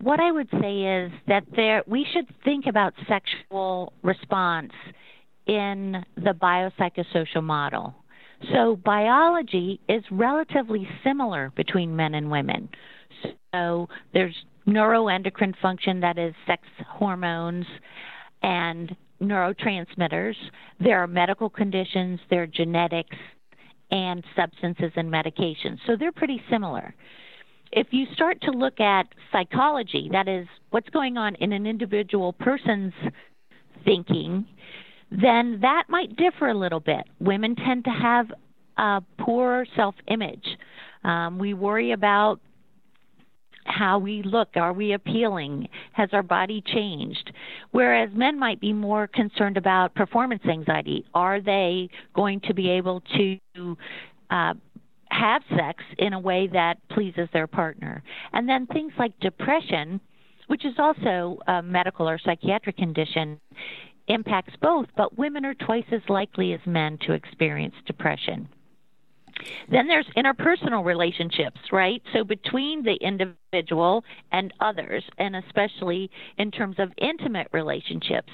What 0.00 0.20
I 0.20 0.30
would 0.30 0.48
say 0.60 0.80
is 0.82 1.12
that 1.28 1.44
there 1.56 1.82
we 1.86 2.04
should 2.12 2.26
think 2.44 2.66
about 2.66 2.92
sexual 3.08 3.92
response 4.02 4.72
in 5.46 6.04
the 6.16 6.32
biopsychosocial 6.32 7.42
model. 7.42 7.94
So 8.52 8.76
biology 8.76 9.80
is 9.88 10.02
relatively 10.10 10.86
similar 11.02 11.52
between 11.56 11.96
men 11.96 12.14
and 12.14 12.30
women. 12.30 12.68
So 13.54 13.88
there's 14.12 14.34
neuroendocrine 14.66 15.54
function 15.60 16.00
that 16.00 16.18
is 16.18 16.34
sex 16.46 16.62
hormones 16.88 17.66
and 18.42 18.94
neurotransmitters. 19.22 20.34
There 20.80 21.02
are 21.02 21.06
medical 21.06 21.48
conditions, 21.48 22.20
there 22.30 22.42
are 22.42 22.46
genetics 22.46 23.16
and 23.90 24.24
substances 24.34 24.92
and 24.96 25.10
medications. 25.12 25.78
So 25.86 25.96
they're 25.98 26.12
pretty 26.12 26.42
similar. 26.50 26.94
If 27.72 27.88
you 27.90 28.06
start 28.14 28.40
to 28.42 28.50
look 28.50 28.80
at 28.80 29.06
psychology, 29.32 30.08
that 30.12 30.28
is 30.28 30.46
what's 30.70 30.88
going 30.90 31.16
on 31.16 31.34
in 31.36 31.52
an 31.52 31.66
individual 31.66 32.32
person's 32.32 32.92
thinking, 33.84 34.46
then 35.10 35.58
that 35.60 35.84
might 35.88 36.16
differ 36.16 36.48
a 36.48 36.54
little 36.54 36.80
bit. 36.80 37.04
Women 37.20 37.56
tend 37.56 37.84
to 37.84 37.90
have 37.90 38.26
a 38.76 39.02
poor 39.18 39.66
self 39.76 39.94
image. 40.08 40.46
Um, 41.04 41.38
we 41.38 41.54
worry 41.54 41.92
about 41.92 42.40
how 43.64 43.98
we 43.98 44.22
look. 44.22 44.48
Are 44.56 44.72
we 44.72 44.92
appealing? 44.92 45.68
Has 45.92 46.08
our 46.12 46.22
body 46.22 46.62
changed? 46.66 47.32
Whereas 47.72 48.10
men 48.12 48.38
might 48.38 48.60
be 48.60 48.72
more 48.72 49.06
concerned 49.06 49.56
about 49.56 49.94
performance 49.94 50.42
anxiety. 50.48 51.04
Are 51.14 51.40
they 51.40 51.88
going 52.14 52.40
to 52.40 52.54
be 52.54 52.70
able 52.70 53.02
to 53.16 53.76
uh, 54.30 54.54
have 55.10 55.42
sex 55.56 55.82
in 55.98 56.12
a 56.12 56.20
way 56.20 56.48
that 56.52 56.76
pleases 56.90 57.28
their 57.32 57.46
partner? 57.46 58.02
And 58.32 58.48
then 58.48 58.66
things 58.66 58.92
like 58.98 59.18
depression, 59.20 60.00
which 60.46 60.64
is 60.64 60.74
also 60.78 61.38
a 61.46 61.62
medical 61.62 62.08
or 62.08 62.18
psychiatric 62.18 62.76
condition, 62.76 63.40
impacts 64.08 64.54
both, 64.60 64.86
but 64.96 65.16
women 65.16 65.44
are 65.46 65.54
twice 65.54 65.84
as 65.90 66.02
likely 66.08 66.52
as 66.52 66.60
men 66.66 66.98
to 67.06 67.12
experience 67.12 67.74
depression. 67.86 68.48
Then 69.70 69.86
there's 69.86 70.06
interpersonal 70.16 70.84
relationships, 70.84 71.58
right? 71.72 72.02
So 72.12 72.24
between 72.24 72.82
the 72.82 72.94
individual 72.94 74.04
and 74.32 74.52
others, 74.60 75.04
and 75.18 75.36
especially 75.36 76.10
in 76.38 76.50
terms 76.50 76.76
of 76.78 76.90
intimate 76.98 77.48
relationships, 77.52 78.32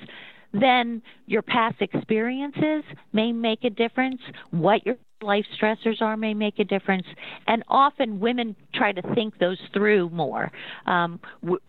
then 0.52 1.00
your 1.26 1.42
past 1.42 1.76
experiences 1.80 2.82
may 3.12 3.32
make 3.32 3.64
a 3.64 3.70
difference. 3.70 4.20
What 4.50 4.84
your 4.84 4.96
life 5.22 5.44
stressors 5.60 6.00
are 6.00 6.16
may 6.16 6.34
make 6.34 6.58
a 6.58 6.64
difference. 6.64 7.06
And 7.46 7.62
often 7.68 8.18
women 8.20 8.56
try 8.74 8.92
to 8.92 9.02
think 9.14 9.38
those 9.38 9.58
through 9.72 10.10
more. 10.10 10.50
Um, 10.86 11.20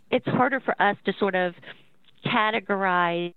it's 0.09 0.25
harder 0.27 0.59
for 0.59 0.79
us 0.81 0.95
to 1.05 1.13
sort 1.19 1.35
of 1.35 1.53
categorize 2.25 3.33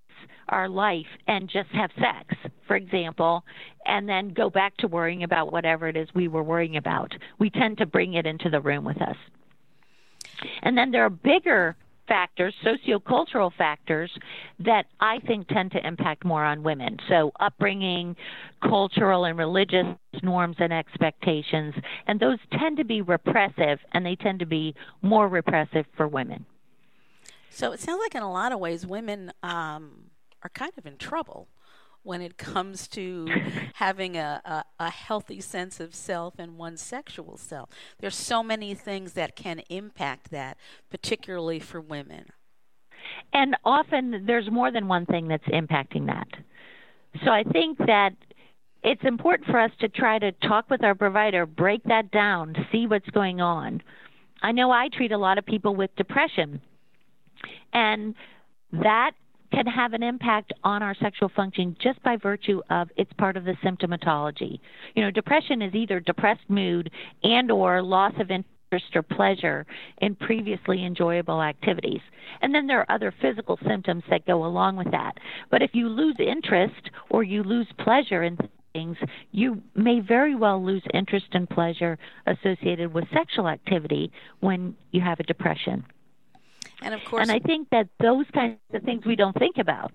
our 0.48 0.68
life 0.68 1.06
and 1.26 1.48
just 1.48 1.70
have 1.70 1.90
sex, 1.98 2.34
for 2.66 2.76
example, 2.76 3.44
and 3.86 4.08
then 4.08 4.28
go 4.28 4.50
back 4.50 4.76
to 4.78 4.88
worrying 4.88 5.22
about 5.22 5.52
whatever 5.52 5.88
it 5.88 5.96
is 5.96 6.08
we 6.14 6.28
were 6.28 6.42
worrying 6.42 6.76
about. 6.76 7.12
We 7.38 7.50
tend 7.50 7.78
to 7.78 7.86
bring 7.86 8.14
it 8.14 8.26
into 8.26 8.50
the 8.50 8.60
room 8.60 8.84
with 8.84 9.00
us. 9.00 9.16
And 10.62 10.76
then 10.76 10.90
there 10.90 11.04
are 11.04 11.10
bigger 11.10 11.76
factors, 12.06 12.54
sociocultural 12.64 13.52
factors, 13.56 14.10
that 14.58 14.86
I 15.00 15.20
think 15.20 15.48
tend 15.48 15.72
to 15.72 15.86
impact 15.86 16.24
more 16.24 16.44
on 16.44 16.62
women. 16.62 16.98
So, 17.08 17.32
upbringing, 17.40 18.16
cultural 18.62 19.24
and 19.24 19.38
religious 19.38 19.86
norms 20.22 20.56
and 20.58 20.72
expectations, 20.72 21.74
and 22.06 22.20
those 22.20 22.38
tend 22.58 22.76
to 22.78 22.84
be 22.84 23.00
repressive, 23.00 23.78
and 23.92 24.04
they 24.04 24.16
tend 24.16 24.40
to 24.40 24.46
be 24.46 24.74
more 25.02 25.28
repressive 25.28 25.86
for 25.96 26.06
women. 26.06 26.44
So, 27.54 27.72
it 27.72 27.80
sounds 27.80 28.00
like 28.00 28.14
in 28.14 28.22
a 28.22 28.32
lot 28.32 28.52
of 28.52 28.58
ways, 28.58 28.86
women 28.86 29.32
um, 29.42 30.10
are 30.42 30.50
kind 30.50 30.72
of 30.76 30.86
in 30.86 30.96
trouble 30.96 31.48
when 32.02 32.20
it 32.20 32.36
comes 32.36 32.86
to 32.88 33.26
having 33.74 34.16
a, 34.16 34.40
a, 34.44 34.64
a, 34.78 34.90
healthy 34.90 35.40
sense 35.40 35.80
of 35.80 35.94
self 35.94 36.34
and 36.38 36.56
one's 36.56 36.82
sexual 36.82 37.36
self. 37.36 37.70
There's 37.98 38.14
so 38.14 38.42
many 38.42 38.74
things 38.74 39.14
that 39.14 39.36
can 39.36 39.60
impact 39.70 40.30
that, 40.30 40.58
particularly 40.90 41.58
for 41.58 41.80
women. 41.80 42.26
And 43.32 43.56
often 43.64 44.24
there's 44.26 44.50
more 44.50 44.70
than 44.70 44.86
one 44.86 45.06
thing 45.06 45.28
that's 45.28 45.44
impacting 45.44 46.06
that. 46.06 46.28
So 47.24 47.30
I 47.30 47.42
think 47.44 47.78
that 47.78 48.14
it's 48.82 49.04
important 49.04 49.48
for 49.48 49.58
us 49.58 49.70
to 49.80 49.88
try 49.88 50.18
to 50.18 50.32
talk 50.32 50.68
with 50.68 50.84
our 50.84 50.94
provider, 50.94 51.46
break 51.46 51.82
that 51.84 52.10
down, 52.10 52.54
see 52.70 52.86
what's 52.86 53.08
going 53.10 53.40
on. 53.40 53.82
I 54.42 54.52
know 54.52 54.70
I 54.70 54.88
treat 54.88 55.12
a 55.12 55.18
lot 55.18 55.38
of 55.38 55.46
people 55.46 55.74
with 55.74 55.94
depression. 55.96 56.60
And 57.74 58.14
that 58.72 59.12
can 59.52 59.66
have 59.66 59.92
an 59.92 60.02
impact 60.02 60.52
on 60.64 60.82
our 60.82 60.94
sexual 61.00 61.30
function 61.36 61.76
just 61.80 62.02
by 62.02 62.16
virtue 62.16 62.60
of 62.70 62.88
it's 62.96 63.12
part 63.14 63.36
of 63.36 63.44
the 63.44 63.54
symptomatology. 63.64 64.58
You 64.94 65.02
know, 65.02 65.10
depression 65.10 65.62
is 65.62 65.74
either 65.74 66.00
depressed 66.00 66.48
mood 66.48 66.90
and 67.22 67.50
or 67.50 67.82
loss 67.82 68.12
of 68.18 68.30
interest 68.30 68.96
or 68.96 69.02
pleasure 69.02 69.64
in 69.98 70.16
previously 70.16 70.84
enjoyable 70.84 71.40
activities. 71.40 72.00
And 72.42 72.52
then 72.52 72.66
there 72.66 72.80
are 72.80 72.90
other 72.90 73.14
physical 73.22 73.58
symptoms 73.66 74.02
that 74.10 74.26
go 74.26 74.44
along 74.44 74.76
with 74.76 74.90
that. 74.90 75.12
But 75.50 75.62
if 75.62 75.70
you 75.74 75.88
lose 75.88 76.16
interest 76.18 76.90
or 77.10 77.22
you 77.22 77.44
lose 77.44 77.68
pleasure 77.78 78.24
in 78.24 78.36
things, 78.72 78.96
you 79.30 79.62
may 79.76 80.00
very 80.00 80.34
well 80.34 80.64
lose 80.64 80.82
interest 80.92 81.26
and 81.32 81.48
pleasure 81.48 81.96
associated 82.26 82.92
with 82.92 83.04
sexual 83.12 83.46
activity 83.46 84.10
when 84.40 84.74
you 84.90 85.00
have 85.00 85.20
a 85.20 85.24
depression. 85.24 85.84
And 86.84 86.94
of 86.94 87.02
course, 87.04 87.22
and 87.22 87.32
I 87.32 87.38
think 87.38 87.70
that 87.70 87.88
those 87.98 88.26
kinds 88.34 88.58
of 88.72 88.82
things 88.82 89.06
we 89.06 89.16
don't 89.16 89.36
think 89.36 89.56
about. 89.58 89.90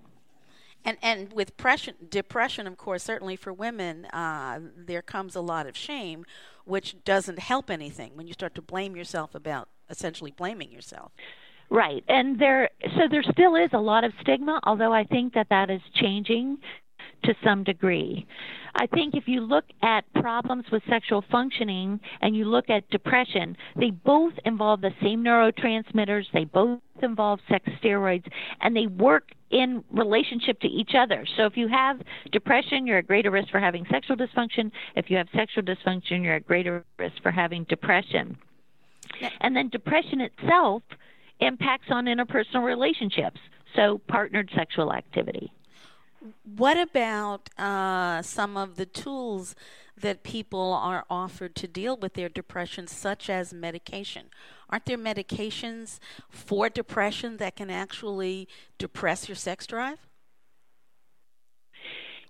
And 0.84 0.98
and 1.02 1.32
with 1.32 1.48
depression, 1.48 1.94
depression, 2.08 2.66
of 2.66 2.76
course, 2.76 3.04
certainly 3.04 3.36
for 3.36 3.52
women, 3.52 4.06
uh, 4.06 4.58
there 4.76 5.02
comes 5.02 5.36
a 5.36 5.40
lot 5.40 5.66
of 5.66 5.76
shame, 5.76 6.24
which 6.64 6.96
doesn't 7.04 7.38
help 7.38 7.70
anything 7.70 8.16
when 8.16 8.26
you 8.26 8.32
start 8.32 8.56
to 8.56 8.62
blame 8.62 8.96
yourself 8.96 9.34
about 9.34 9.68
essentially 9.88 10.32
blaming 10.32 10.72
yourself. 10.72 11.12
Right, 11.68 12.02
and 12.08 12.40
there 12.40 12.70
so 12.96 13.02
there 13.08 13.22
still 13.22 13.54
is 13.54 13.70
a 13.72 13.78
lot 13.78 14.02
of 14.02 14.12
stigma, 14.20 14.58
although 14.64 14.92
I 14.92 15.04
think 15.04 15.34
that 15.34 15.46
that 15.50 15.70
is 15.70 15.80
changing 15.94 16.58
to 17.24 17.34
some 17.44 17.64
degree. 17.64 18.26
I 18.74 18.86
think 18.86 19.14
if 19.14 19.26
you 19.26 19.40
look 19.40 19.64
at 19.82 20.04
problems 20.14 20.64
with 20.70 20.82
sexual 20.88 21.24
functioning 21.30 21.98
and 22.20 22.36
you 22.36 22.44
look 22.44 22.70
at 22.70 22.88
depression, 22.90 23.56
they 23.76 23.90
both 23.90 24.32
involve 24.44 24.80
the 24.80 24.92
same 25.02 25.24
neurotransmitters, 25.24 26.24
they 26.32 26.44
both 26.44 26.78
involve 27.02 27.40
sex 27.48 27.68
steroids, 27.82 28.26
and 28.60 28.76
they 28.76 28.86
work 28.86 29.30
in 29.50 29.82
relationship 29.90 30.60
to 30.60 30.68
each 30.68 30.92
other. 30.96 31.26
So 31.36 31.46
if 31.46 31.56
you 31.56 31.66
have 31.68 32.00
depression, 32.30 32.86
you're 32.86 32.98
at 32.98 33.08
greater 33.08 33.30
risk 33.30 33.50
for 33.50 33.58
having 33.58 33.84
sexual 33.90 34.16
dysfunction. 34.16 34.70
If 34.94 35.10
you 35.10 35.16
have 35.16 35.26
sexual 35.34 35.64
dysfunction, 35.64 36.22
you're 36.22 36.34
at 36.34 36.46
greater 36.46 36.84
risk 36.98 37.20
for 37.22 37.32
having 37.32 37.64
depression. 37.64 38.38
And 39.40 39.56
then 39.56 39.68
depression 39.68 40.20
itself 40.20 40.82
impacts 41.40 41.88
on 41.90 42.04
interpersonal 42.04 42.64
relationships, 42.64 43.40
so 43.74 44.00
partnered 44.08 44.50
sexual 44.54 44.92
activity. 44.92 45.52
What 46.44 46.76
about 46.76 47.48
uh, 47.58 48.22
some 48.22 48.56
of 48.56 48.76
the 48.76 48.86
tools 48.86 49.54
that 49.96 50.22
people 50.22 50.72
are 50.72 51.04
offered 51.08 51.54
to 51.56 51.66
deal 51.66 51.96
with 51.96 52.14
their 52.14 52.28
depression, 52.28 52.86
such 52.86 53.30
as 53.30 53.54
medication? 53.54 54.26
Aren't 54.68 54.86
there 54.86 54.98
medications 54.98 55.98
for 56.28 56.68
depression 56.68 57.38
that 57.38 57.56
can 57.56 57.70
actually 57.70 58.48
depress 58.78 59.28
your 59.28 59.36
sex 59.36 59.66
drive? 59.66 59.98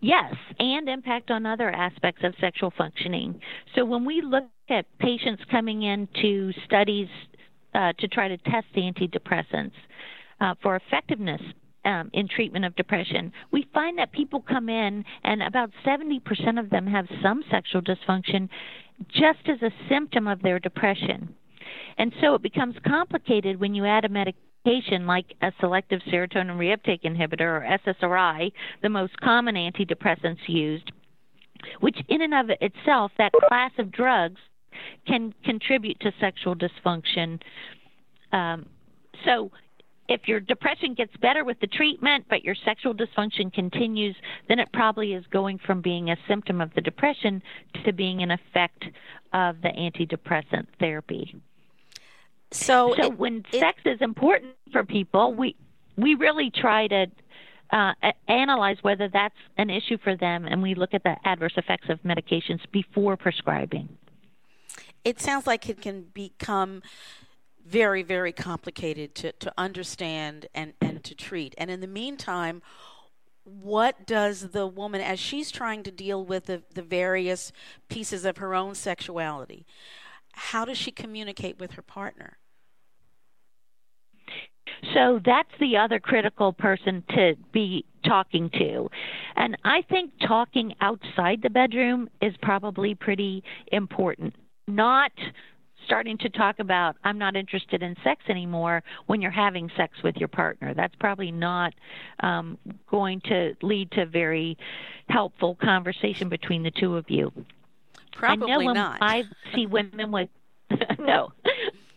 Yes, 0.01 0.35
and 0.59 0.89
impact 0.89 1.31
on 1.31 1.45
other 1.45 1.71
aspects 1.71 2.23
of 2.25 2.35
sexual 2.41 2.73
functioning. 2.77 3.41
So 3.75 3.85
when 3.85 4.05
we 4.05 4.23
look 4.23 4.45
at 4.71 4.87
patients 4.99 5.43
coming 5.51 5.83
into 5.83 6.53
studies 6.65 7.09
uh, 7.75 7.93
to 7.99 8.09
try 8.09 8.29
to 8.29 8.39
test 8.39 8.67
antidepressants 8.77 9.73
uh, 10.41 10.55
for 10.63 10.77
effectiveness 10.77 11.43
um, 11.85 12.11
in 12.13 12.29
treatment 12.29 12.65
of 12.65 12.77
depression, 12.77 13.33
we 13.51 13.67
find 13.73 13.99
that 13.99 14.13
people 14.13 14.41
come 14.41 14.69
in 14.69 15.05
and 15.25 15.43
about 15.43 15.71
70% 15.87 16.59
of 16.59 16.71
them 16.71 16.87
have 16.87 17.07
some 17.23 17.43
sexual 17.51 17.83
dysfunction 17.83 18.49
just 19.09 19.41
as 19.47 19.63
a 19.63 19.73
symptom 19.89 20.27
of 20.27 20.43
their 20.43 20.59
depression. 20.59 21.35
And 21.99 22.13
so 22.21 22.35
it 22.35 22.43
becomes 22.43 22.77
complicated 22.87 23.61
when 23.61 23.75
you 23.75 23.87
add 23.87 24.05
a 24.05 24.09
medication 24.09 25.07
like 25.07 25.35
a 25.43 25.53
selective 25.61 26.01
serotonin 26.13 26.57
reuptake 26.59 27.03
inhibitor 27.03 27.41
or 27.41 27.79
SSRI, 27.87 28.53
the 28.83 28.89
most 28.89 29.19
common 29.21 29.55
antidepressants 29.55 30.47
used, 30.47 30.93
which 31.81 31.97
in 32.09 32.23
and 32.23 32.35
of 32.35 32.51
itself, 32.61 33.13
that 33.19 33.33
class 33.49 33.73
of 33.79 33.91
drugs 33.91 34.41
can 35.07 35.35
contribute 35.45 35.99
to 36.01 36.13
sexual 36.21 36.55
dysfunction. 36.55 37.41
Um, 38.33 38.67
so 39.25 39.51
if 40.11 40.27
your 40.27 40.41
depression 40.41 40.93
gets 40.93 41.17
better 41.19 41.45
with 41.45 41.59
the 41.61 41.69
treatment, 41.69 42.27
but 42.29 42.45
your 42.45 42.57
sexual 42.65 42.93
dysfunction 42.93 43.53
continues, 43.53 44.17
then 44.49 44.59
it 44.59 44.69
probably 44.73 45.15
is 45.15 45.25
going 45.31 45.59
from 45.65 45.81
being 45.81 46.11
a 46.11 46.17
symptom 46.27 46.61
of 46.61 46.75
the 46.75 46.81
depression 46.81 47.41
to 47.85 47.93
being 47.93 48.21
an 48.21 48.33
effect 48.33 48.85
of 49.33 49.63
the 49.63 49.69
antidepressant 49.69 50.67
therapy. 50.81 51.41
So, 52.51 52.95
so 52.97 53.05
it, 53.05 53.19
when 53.19 53.45
it, 53.53 53.61
sex 53.61 53.81
is 53.85 54.01
important 54.01 54.55
for 54.73 54.85
people, 54.85 55.33
we 55.33 55.55
we 55.97 56.17
really 56.17 56.51
try 56.51 56.89
to 56.89 57.07
uh, 57.71 57.93
analyze 58.27 58.79
whether 58.83 59.09
that's 59.09 59.37
an 59.59 59.71
issue 59.71 59.99
for 60.03 60.17
them, 60.17 60.45
and 60.45 60.61
we 60.61 60.75
look 60.75 60.93
at 60.93 61.05
the 61.05 61.15
adverse 61.25 61.55
effects 61.57 61.89
of 61.89 62.03
medications 62.03 62.61
before 62.73 63.17
prescribing. 63.17 63.89
It 65.05 65.21
sounds 65.21 65.47
like 65.47 65.69
it 65.69 65.81
can 65.81 66.07
become 66.13 66.83
very, 67.71 68.03
very 68.03 68.33
complicated 68.33 69.15
to, 69.15 69.33
to 69.33 69.53
understand 69.57 70.47
and, 70.55 70.73
and 70.81 71.05
to 71.05 71.15
treat. 71.15 71.55
And 71.57 71.71
in 71.71 71.81
the 71.81 71.87
meantime, 71.87 72.63
what 73.45 74.07
does 74.07 74.51
the 74.51 74.67
woman, 74.67 75.01
as 75.01 75.19
she's 75.19 75.51
trying 75.51 75.83
to 75.85 75.91
deal 75.91 76.25
with 76.25 76.47
the, 76.47 76.63
the 76.75 76.83
various 76.83 77.53
pieces 77.89 78.25
of 78.25 78.39
her 78.39 78.55
own 78.55 78.75
sexuality, 78.75 79.65
how 80.33 80.65
does 80.65 80.79
she 80.79 80.91
communicate 80.91 81.59
with 81.59 81.73
her 81.73 81.83
partner? 81.83 82.39
So 84.95 85.21
that's 85.25 85.51
the 85.59 85.77
other 85.77 86.01
critical 86.01 86.53
person 86.53 87.05
to 87.11 87.35
be 87.53 87.85
talking 88.05 88.51
to. 88.51 88.89
And 89.37 89.57
I 89.65 89.83
think 89.83 90.13
talking 90.27 90.75
outside 90.81 91.43
the 91.43 91.51
bedroom 91.51 92.09
is 92.23 92.35
probably 92.43 92.95
pretty 92.95 93.45
important. 93.73 94.35
Not 94.67 95.13
starting 95.91 96.17
to 96.17 96.29
talk 96.29 96.61
about 96.61 96.95
I'm 97.03 97.19
not 97.19 97.35
interested 97.35 97.83
in 97.83 97.97
sex 98.05 98.23
anymore 98.29 98.85
when 99.07 99.21
you're 99.21 99.33
having 99.33 99.69
sex 99.77 99.93
with 100.05 100.15
your 100.19 100.29
partner. 100.29 100.73
That's 100.73 100.95
probably 101.01 101.33
not 101.33 101.75
um, 102.21 102.59
going 102.89 103.21
to 103.23 103.55
lead 103.61 103.91
to 103.93 104.07
very 104.07 104.57
helpful 105.09 105.59
conversation 105.61 106.29
between 106.29 106.63
the 106.63 106.71
two 106.71 106.97
of 106.97 107.07
you. 107.09 107.33
Probably 108.13 108.53
I 108.53 108.57
know 108.59 108.73
not. 108.73 108.99
I 109.01 109.25
see 109.53 109.67
women 109.67 110.13
with 110.13 110.29
no, 111.01 111.33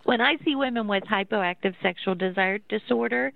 when 0.06 0.22
I 0.22 0.38
see 0.44 0.56
women 0.56 0.88
with 0.88 1.04
hypoactive 1.04 1.76
sexual 1.84 2.16
desire 2.16 2.58
disorder, 2.70 3.32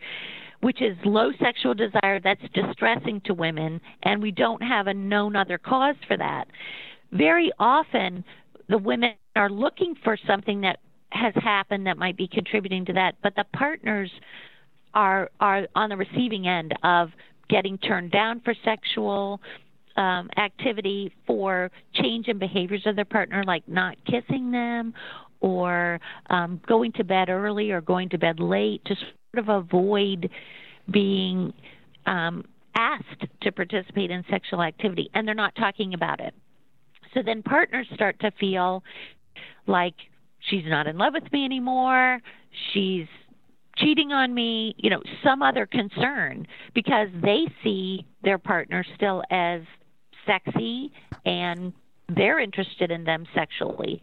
which 0.61 0.81
is 0.81 0.97
low 1.05 1.29
sexual 1.39 1.75
desire 1.75 2.19
that's 2.19 2.41
distressing 2.55 3.21
to 3.25 3.35
women, 3.35 3.79
and 4.01 4.23
we 4.23 4.31
don't 4.31 4.63
have 4.63 4.87
a 4.87 4.93
known 4.95 5.35
other 5.35 5.59
cause 5.59 5.97
for 6.07 6.17
that. 6.17 6.45
Very 7.11 7.51
often, 7.59 8.23
the 8.69 8.79
women 8.79 9.13
are 9.37 9.49
looking 9.49 9.95
for 10.03 10.17
something 10.27 10.61
that 10.61 10.79
has 11.11 11.33
happened 11.35 11.87
that 11.87 11.97
might 11.97 12.17
be 12.17 12.27
contributing 12.27 12.83
to 12.85 12.93
that, 12.93 13.15
but 13.23 13.33
the 13.35 13.45
partners 13.53 14.11
are 14.93 15.29
are 15.39 15.67
on 15.75 15.89
the 15.89 15.97
receiving 15.97 16.47
end 16.47 16.73
of 16.83 17.09
getting 17.49 17.77
turned 17.77 18.11
down 18.11 18.41
for 18.41 18.53
sexual 18.65 19.39
um, 19.95 20.29
activity, 20.37 21.11
for 21.25 21.71
change 21.93 22.27
in 22.27 22.37
behaviors 22.37 22.83
of 22.85 22.95
their 22.95 23.05
partner, 23.05 23.43
like 23.45 23.67
not 23.67 23.95
kissing 24.05 24.51
them 24.51 24.93
or 25.39 25.99
um, 26.29 26.59
going 26.67 26.91
to 26.93 27.03
bed 27.03 27.29
early 27.29 27.71
or 27.71 27.81
going 27.81 28.09
to 28.09 28.17
bed 28.17 28.39
late 28.39 28.83
to 28.85 28.95
sort 28.95 29.47
of 29.47 29.49
avoid 29.49 30.29
being 30.91 31.53
um, 32.05 32.43
asked 32.75 33.25
to 33.41 33.51
participate 33.51 34.11
in 34.11 34.23
sexual 34.29 34.61
activity, 34.61 35.09
and 35.13 35.27
they're 35.27 35.35
not 35.35 35.55
talking 35.55 35.93
about 35.93 36.19
it. 36.19 36.33
So 37.13 37.21
then 37.23 37.41
partners 37.41 37.87
start 37.93 38.19
to 38.19 38.31
feel 38.39 38.83
like 39.67 39.95
she's 40.49 40.63
not 40.65 40.87
in 40.87 40.97
love 40.97 41.13
with 41.13 41.31
me 41.31 41.45
anymore, 41.45 42.19
she's 42.73 43.07
cheating 43.77 44.11
on 44.11 44.33
me, 44.33 44.73
you 44.77 44.89
know, 44.89 45.01
some 45.23 45.41
other 45.41 45.65
concern 45.65 46.47
because 46.73 47.09
they 47.21 47.45
see 47.63 48.05
their 48.23 48.37
partner 48.37 48.83
still 48.95 49.23
as 49.29 49.61
sexy 50.25 50.91
and 51.25 51.73
they're 52.15 52.39
interested 52.39 52.91
in 52.91 53.03
them 53.03 53.25
sexually. 53.35 54.01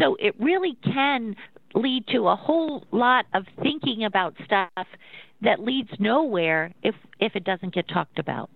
So 0.00 0.16
it 0.18 0.34
really 0.40 0.76
can 0.84 1.34
lead 1.74 2.06
to 2.08 2.28
a 2.28 2.36
whole 2.36 2.84
lot 2.92 3.26
of 3.34 3.44
thinking 3.62 4.04
about 4.04 4.34
stuff 4.44 4.86
that 5.42 5.60
leads 5.60 5.90
nowhere 5.98 6.72
if 6.82 6.94
if 7.18 7.34
it 7.34 7.44
doesn't 7.44 7.74
get 7.74 7.88
talked 7.88 8.18
about. 8.18 8.50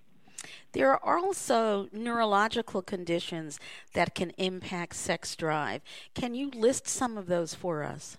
There 0.73 0.91
are 0.91 1.01
also 1.05 1.89
neurological 1.93 2.83
conditions 2.83 3.59
that 3.95 4.15
can 4.15 4.31
impact 4.31 4.97
sex 4.97 5.35
drive. 5.37 5.83
Can 6.15 6.35
you 6.35 6.51
list 6.51 6.87
some 6.87 7.17
of 7.17 7.27
those 7.27 7.55
for 7.55 7.83
us? 7.83 8.19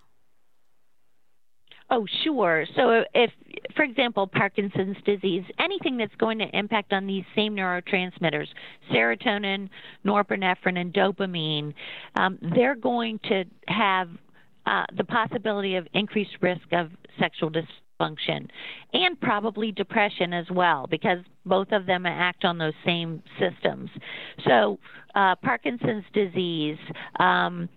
Oh, 1.91 2.07
sure. 2.23 2.65
So, 2.75 3.03
if, 3.13 3.31
for 3.75 3.83
example, 3.83 4.25
Parkinson's 4.25 4.97
disease, 5.05 5.43
anything 5.59 5.97
that's 5.97 6.15
going 6.15 6.39
to 6.39 6.47
impact 6.57 6.93
on 6.93 7.05
these 7.05 7.23
same 7.35 7.55
neurotransmitters, 7.55 8.47
serotonin, 8.91 9.69
norepinephrine, 10.03 10.79
and 10.79 10.91
dopamine, 10.91 11.75
um, 12.15 12.39
they're 12.55 12.75
going 12.75 13.19
to 13.25 13.43
have 13.67 14.09
uh, 14.65 14.85
the 14.97 15.03
possibility 15.03 15.75
of 15.75 15.87
increased 15.93 16.35
risk 16.41 16.65
of 16.71 16.89
sexual 17.19 17.51
dysfunction 17.99 18.47
and 18.93 19.19
probably 19.21 19.71
depression 19.71 20.33
as 20.33 20.45
well, 20.51 20.87
because 20.87 21.19
both 21.45 21.71
of 21.71 21.85
them 21.85 22.05
act 22.05 22.45
on 22.45 22.57
those 22.57 22.73
same 22.85 23.21
systems. 23.39 23.89
So, 24.47 24.79
uh, 25.15 25.35
Parkinson's 25.35 26.05
disease, 26.13 26.77
um, 27.19 27.69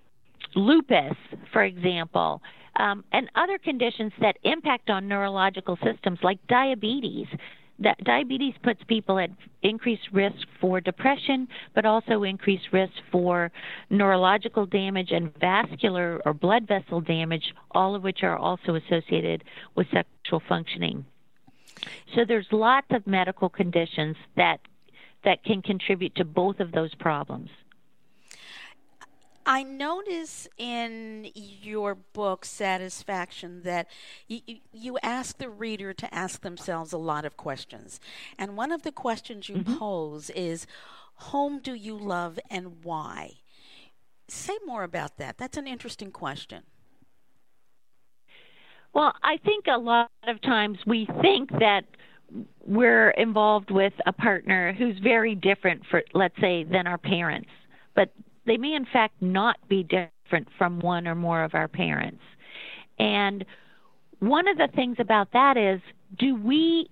lupus, 0.54 1.16
for 1.52 1.64
example, 1.64 2.42
um, 2.76 3.04
and 3.12 3.28
other 3.34 3.58
conditions 3.58 4.12
that 4.20 4.36
impact 4.44 4.90
on 4.90 5.08
neurological 5.08 5.78
systems 5.84 6.18
like 6.22 6.38
diabetes. 6.48 7.26
That 7.80 8.02
diabetes 8.02 8.54
puts 8.62 8.82
people 8.84 9.18
at 9.20 9.30
increased 9.62 10.08
risk 10.12 10.46
for 10.60 10.80
depression, 10.80 11.46
but 11.74 11.86
also 11.86 12.24
increased 12.24 12.72
risk 12.72 12.92
for 13.12 13.52
neurological 13.88 14.66
damage 14.66 15.12
and 15.12 15.32
vascular 15.38 16.20
or 16.24 16.34
blood 16.34 16.66
vessel 16.66 17.00
damage, 17.00 17.54
all 17.70 17.94
of 17.94 18.02
which 18.02 18.22
are 18.22 18.36
also 18.36 18.74
associated 18.74 19.44
with 19.76 19.86
sexual 19.92 20.42
functioning. 20.48 21.04
So 22.14 22.24
there's 22.26 22.48
lots 22.50 22.88
of 22.90 23.06
medical 23.06 23.48
conditions 23.48 24.16
that 24.36 24.60
that 25.24 25.44
can 25.44 25.62
contribute 25.62 26.14
to 26.16 26.24
both 26.24 26.60
of 26.60 26.72
those 26.72 26.94
problems. 26.94 27.50
I 29.48 29.62
notice 29.62 30.46
in 30.58 31.30
your 31.34 31.94
book, 31.94 32.44
Satisfaction, 32.44 33.62
that 33.62 33.88
you, 34.26 34.40
you 34.74 34.98
ask 35.02 35.38
the 35.38 35.48
reader 35.48 35.94
to 35.94 36.14
ask 36.14 36.42
themselves 36.42 36.92
a 36.92 36.98
lot 36.98 37.24
of 37.24 37.38
questions. 37.38 37.98
And 38.38 38.58
one 38.58 38.70
of 38.70 38.82
the 38.82 38.92
questions 38.92 39.48
you 39.48 39.56
mm-hmm. 39.56 39.78
pose 39.78 40.28
is 40.30 40.66
Whom 41.32 41.60
do 41.60 41.72
you 41.72 41.96
love 41.96 42.38
and 42.50 42.84
why? 42.84 43.38
Say 44.28 44.58
more 44.66 44.82
about 44.82 45.16
that. 45.16 45.38
That's 45.38 45.56
an 45.56 45.66
interesting 45.66 46.10
question. 46.10 46.64
Well, 48.92 49.14
I 49.22 49.38
think 49.38 49.64
a 49.66 49.78
lot 49.78 50.10
of 50.26 50.42
times 50.42 50.78
we 50.86 51.08
think 51.22 51.50
that 51.52 51.84
we're 52.66 53.10
involved 53.10 53.70
with 53.70 53.94
a 54.04 54.12
partner 54.12 54.74
who's 54.74 54.98
very 54.98 55.34
different 55.34 55.86
for 55.90 56.02
let's 56.12 56.38
say 56.38 56.64
than 56.64 56.86
our 56.86 56.98
parents 56.98 57.48
but 57.98 58.12
they 58.48 58.56
may 58.56 58.74
in 58.74 58.86
fact 58.92 59.14
not 59.20 59.56
be 59.68 59.82
different 59.84 60.48
from 60.56 60.80
one 60.80 61.06
or 61.06 61.14
more 61.14 61.44
of 61.44 61.54
our 61.54 61.68
parents. 61.68 62.22
And 62.98 63.44
one 64.20 64.48
of 64.48 64.56
the 64.56 64.68
things 64.74 64.96
about 64.98 65.32
that 65.32 65.56
is 65.56 65.80
do 66.18 66.34
we 66.34 66.88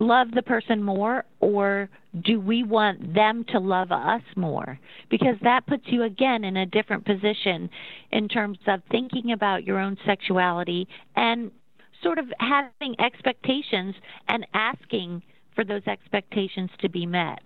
love 0.00 0.28
the 0.32 0.42
person 0.42 0.82
more 0.82 1.24
or 1.40 1.88
do 2.24 2.40
we 2.40 2.62
want 2.62 3.14
them 3.14 3.44
to 3.48 3.58
love 3.58 3.92
us 3.92 4.22
more? 4.36 4.78
Because 5.10 5.36
that 5.42 5.66
puts 5.66 5.84
you 5.86 6.02
again 6.02 6.44
in 6.44 6.56
a 6.56 6.66
different 6.66 7.04
position 7.04 7.70
in 8.10 8.28
terms 8.28 8.58
of 8.66 8.80
thinking 8.90 9.32
about 9.32 9.64
your 9.64 9.78
own 9.78 9.96
sexuality 10.04 10.88
and 11.16 11.50
sort 12.02 12.18
of 12.18 12.26
having 12.38 12.94
expectations 13.00 13.94
and 14.28 14.46
asking 14.52 15.22
for 15.54 15.64
those 15.64 15.82
expectations 15.86 16.70
to 16.80 16.88
be 16.88 17.06
met. 17.06 17.40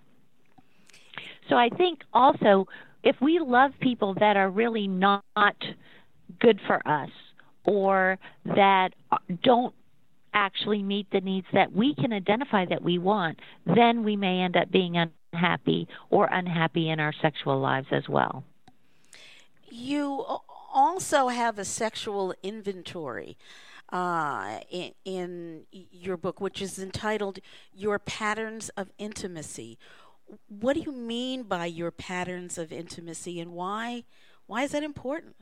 So 1.49 1.55
I 1.55 1.69
think 1.69 1.99
also 2.13 2.67
if 3.03 3.15
we 3.21 3.39
love 3.39 3.71
people 3.79 4.13
that 4.15 4.37
are 4.37 4.49
really 4.49 4.87
not 4.87 5.23
good 6.39 6.59
for 6.67 6.85
us 6.87 7.09
or 7.65 8.17
that 8.45 8.89
don't 9.43 9.73
actually 10.33 10.83
meet 10.83 11.07
the 11.11 11.21
needs 11.21 11.47
that 11.53 11.71
we 11.71 11.95
can 11.95 12.13
identify 12.13 12.65
that 12.65 12.81
we 12.81 12.97
want, 12.97 13.39
then 13.65 14.03
we 14.03 14.15
may 14.15 14.41
end 14.41 14.55
up 14.55 14.69
being 14.71 14.95
unhappy 14.97 15.87
or 16.09 16.27
unhappy 16.31 16.89
in 16.89 16.99
our 16.99 17.13
sexual 17.21 17.59
lives 17.59 17.87
as 17.91 18.07
well. 18.07 18.43
You 19.69 20.25
also 20.73 21.29
have 21.29 21.57
a 21.57 21.65
sexual 21.65 22.33
inventory 22.43 23.37
uh, 23.91 24.59
in, 24.69 24.91
in 25.05 25.61
your 25.71 26.17
book, 26.17 26.39
which 26.39 26.61
is 26.61 26.79
entitled 26.79 27.39
Your 27.73 27.97
Patterns 27.99 28.69
of 28.69 28.91
Intimacy. 28.97 29.77
What 30.47 30.73
do 30.73 30.81
you 30.81 30.91
mean 30.91 31.43
by 31.43 31.65
your 31.65 31.91
patterns 31.91 32.57
of 32.57 32.71
intimacy 32.71 33.39
and 33.39 33.51
why, 33.51 34.03
why 34.47 34.63
is 34.63 34.71
that 34.71 34.83
important? 34.83 35.35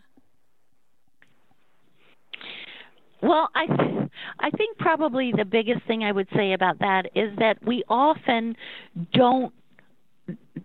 Well, 3.21 3.49
I 3.55 3.65
th- 3.65 4.09
I 4.39 4.49
think 4.51 4.77
probably 4.77 5.31
the 5.35 5.45
biggest 5.45 5.85
thing 5.87 6.03
I 6.03 6.11
would 6.11 6.27
say 6.35 6.53
about 6.53 6.79
that 6.79 7.07
is 7.15 7.35
that 7.39 7.57
we 7.65 7.83
often 7.89 8.55
don't 9.13 9.53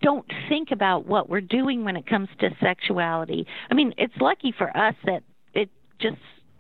don't 0.00 0.26
think 0.48 0.70
about 0.70 1.06
what 1.06 1.28
we're 1.28 1.40
doing 1.40 1.84
when 1.84 1.96
it 1.96 2.06
comes 2.06 2.28
to 2.40 2.50
sexuality. 2.60 3.46
I 3.70 3.74
mean, 3.74 3.94
it's 3.96 4.14
lucky 4.20 4.52
for 4.56 4.76
us 4.76 4.94
that 5.04 5.22
it 5.54 5.70
just 6.00 6.16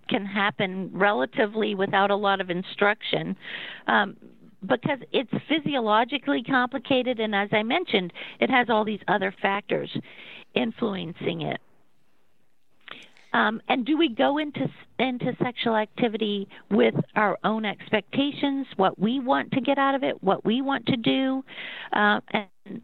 can 0.08 0.24
happen 0.24 0.90
relatively 0.92 1.74
without 1.74 2.10
a 2.10 2.16
lot 2.16 2.40
of 2.40 2.50
instruction. 2.50 3.36
Um, 3.86 4.16
because 4.66 4.98
it's 5.12 5.30
physiologically 5.48 6.42
complicated, 6.42 7.20
and 7.20 7.34
as 7.34 7.48
I 7.52 7.62
mentioned, 7.62 8.12
it 8.40 8.50
has 8.50 8.68
all 8.70 8.84
these 8.84 9.00
other 9.08 9.34
factors 9.42 9.90
influencing 10.54 11.42
it. 11.42 11.60
Um, 13.32 13.62
and 13.68 13.86
do 13.86 13.96
we 13.96 14.10
go 14.14 14.38
into 14.38 14.68
into 14.98 15.34
sexual 15.42 15.74
activity 15.74 16.46
with 16.70 16.94
our 17.16 17.38
own 17.44 17.64
expectations, 17.64 18.66
what 18.76 18.98
we 18.98 19.20
want 19.20 19.50
to 19.52 19.60
get 19.60 19.78
out 19.78 19.94
of 19.94 20.04
it, 20.04 20.22
what 20.22 20.44
we 20.44 20.60
want 20.60 20.84
to 20.86 20.96
do, 20.96 21.42
uh, 21.94 22.20
and 22.30 22.82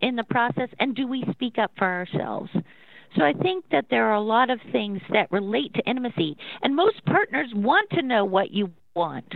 in 0.00 0.16
the 0.16 0.24
process, 0.24 0.68
and 0.78 0.94
do 0.96 1.06
we 1.06 1.24
speak 1.32 1.58
up 1.58 1.70
for 1.76 1.84
ourselves? 1.84 2.50
So 3.16 3.24
I 3.24 3.32
think 3.34 3.64
that 3.70 3.86
there 3.90 4.06
are 4.06 4.14
a 4.14 4.20
lot 4.20 4.50
of 4.50 4.60
things 4.72 5.00
that 5.12 5.30
relate 5.30 5.74
to 5.74 5.82
intimacy, 5.82 6.36
and 6.62 6.74
most 6.74 7.04
partners 7.04 7.48
want 7.54 7.90
to 7.90 8.02
know 8.02 8.24
what 8.24 8.52
you 8.52 8.70
want, 8.94 9.34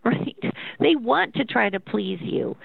right? 0.04 0.36
They 0.80 0.96
want 0.96 1.34
to 1.34 1.44
try 1.44 1.70
to 1.70 1.80
please 1.80 2.20
you. 2.22 2.56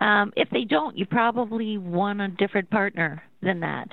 Um, 0.00 0.32
if 0.36 0.50
they 0.50 0.64
don't, 0.64 0.96
you 0.98 1.06
probably 1.06 1.78
want 1.78 2.20
a 2.20 2.28
different 2.28 2.70
partner 2.70 3.22
than 3.42 3.60
that. 3.60 3.88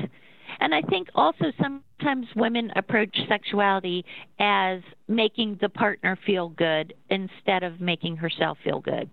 And 0.59 0.73
I 0.73 0.81
think 0.81 1.09
also 1.15 1.45
sometimes 1.61 2.27
women 2.35 2.71
approach 2.75 3.15
sexuality 3.27 4.03
as 4.39 4.81
making 5.07 5.59
the 5.61 5.69
partner 5.69 6.17
feel 6.25 6.49
good 6.49 6.93
instead 7.09 7.63
of 7.63 7.79
making 7.79 8.17
herself 8.17 8.57
feel 8.63 8.79
good. 8.79 9.09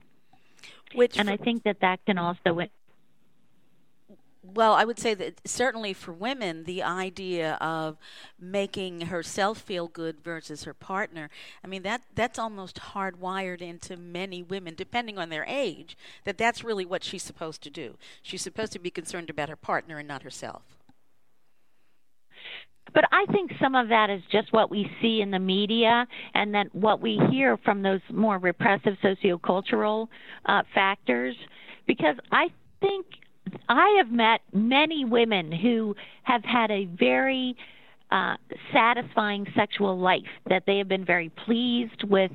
Which 0.94 1.18
and 1.18 1.28
I 1.28 1.36
think 1.36 1.64
that 1.64 1.80
that 1.80 2.04
can 2.06 2.18
also 2.18 2.60
well, 4.42 4.74
I 4.74 4.84
would 4.84 4.98
say 4.98 5.14
that 5.14 5.40
certainly 5.46 5.92
for 5.92 6.12
women, 6.12 6.64
the 6.64 6.82
idea 6.82 7.54
of 7.60 7.98
making 8.38 9.02
herself 9.02 9.58
feel 9.58 9.88
good 9.88 10.20
versus 10.22 10.64
her 10.64 10.74
partner, 10.74 11.28
I 11.64 11.66
mean 11.66 11.82
that 11.82 12.02
that's 12.14 12.38
almost 12.38 12.76
hardwired 12.94 13.60
into 13.60 13.96
many 13.96 14.42
women, 14.42 14.74
depending 14.76 15.18
on 15.18 15.28
their 15.28 15.44
age, 15.46 15.96
that 16.24 16.38
that's 16.38 16.64
really 16.64 16.86
what 16.86 17.04
she's 17.04 17.22
supposed 17.22 17.62
to 17.62 17.70
do. 17.70 17.96
She's 18.22 18.42
supposed 18.42 18.72
to 18.72 18.78
be 18.78 18.90
concerned 18.90 19.28
about 19.28 19.48
her 19.48 19.56
partner 19.56 19.98
and 19.98 20.08
not 20.08 20.22
herself. 20.22 20.62
But 22.94 23.04
I 23.12 23.26
think 23.32 23.52
some 23.60 23.74
of 23.74 23.88
that 23.88 24.08
is 24.08 24.22
just 24.32 24.52
what 24.52 24.70
we 24.70 24.90
see 25.02 25.20
in 25.20 25.30
the 25.30 25.38
media, 25.38 26.06
and 26.32 26.54
then 26.54 26.70
what 26.72 27.00
we 27.00 27.20
hear 27.30 27.56
from 27.58 27.82
those 27.82 28.00
more 28.10 28.38
repressive 28.38 28.96
sociocultural 29.02 30.08
uh, 30.46 30.62
factors. 30.74 31.36
Because 31.86 32.16
I 32.32 32.48
think 32.80 33.06
I 33.68 33.96
have 33.98 34.10
met 34.10 34.40
many 34.52 35.04
women 35.04 35.52
who 35.52 35.94
have 36.22 36.44
had 36.44 36.70
a 36.70 36.86
very 36.86 37.56
uh, 38.10 38.36
satisfying 38.72 39.46
sexual 39.54 39.98
life, 39.98 40.22
that 40.48 40.64
they 40.66 40.78
have 40.78 40.88
been 40.88 41.04
very 41.04 41.30
pleased 41.44 42.04
with 42.04 42.30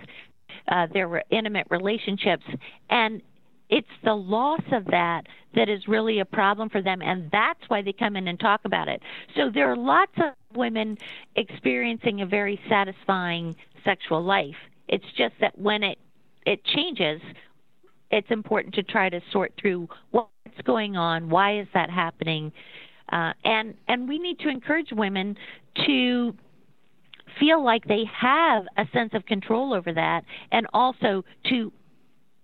uh, 0.68 0.88
their 0.94 1.24
intimate 1.32 1.68
relationships. 1.70 2.44
And 2.90 3.22
it's 3.70 3.88
the 4.04 4.14
loss 4.14 4.62
of 4.72 4.86
that 4.86 5.24
that 5.56 5.70
is 5.70 5.88
really 5.88 6.20
a 6.20 6.26
problem 6.26 6.70
for 6.70 6.82
them, 6.82 7.02
and 7.02 7.30
that's 7.32 7.60
why 7.68 7.82
they 7.82 7.94
come 7.94 8.16
in 8.16 8.28
and 8.28 8.40
talk 8.40 8.62
about 8.66 8.88
it. 8.88 9.02
So 9.36 9.50
there 9.52 9.72
are 9.72 9.76
lots 9.76 10.12
of 10.18 10.34
women 10.56 10.98
experiencing 11.36 12.22
a 12.22 12.26
very 12.26 12.60
satisfying 12.70 13.56
sexual 13.84 14.24
life. 14.24 14.56
It's 14.88 15.06
just 15.18 15.34
that 15.42 15.58
when 15.58 15.84
it 15.84 15.98
it 16.46 16.64
changes, 16.66 17.22
it's 18.12 18.30
important 18.30 18.76
to 18.76 18.84
try 18.84 19.10
to 19.10 19.22
sort 19.32 19.54
through 19.60 19.88
what's 20.54 20.66
going 20.66 20.96
on, 20.96 21.30
why 21.30 21.60
is 21.60 21.68
that 21.74 21.90
happening, 21.90 22.52
uh, 23.12 23.34
and 23.44 23.74
and 23.88 24.08
we 24.08 24.20
need 24.20 24.40
to 24.40 24.50
encourage 24.50 24.92
women 24.92 25.36
to 25.86 26.34
feel 27.40 27.64
like 27.64 27.86
they 27.86 28.04
have 28.16 28.64
a 28.78 28.86
sense 28.94 29.12
of 29.14 29.26
control 29.26 29.74
over 29.74 29.94
that, 29.94 30.24
and 30.52 30.68
also 30.74 31.24
to 31.50 31.72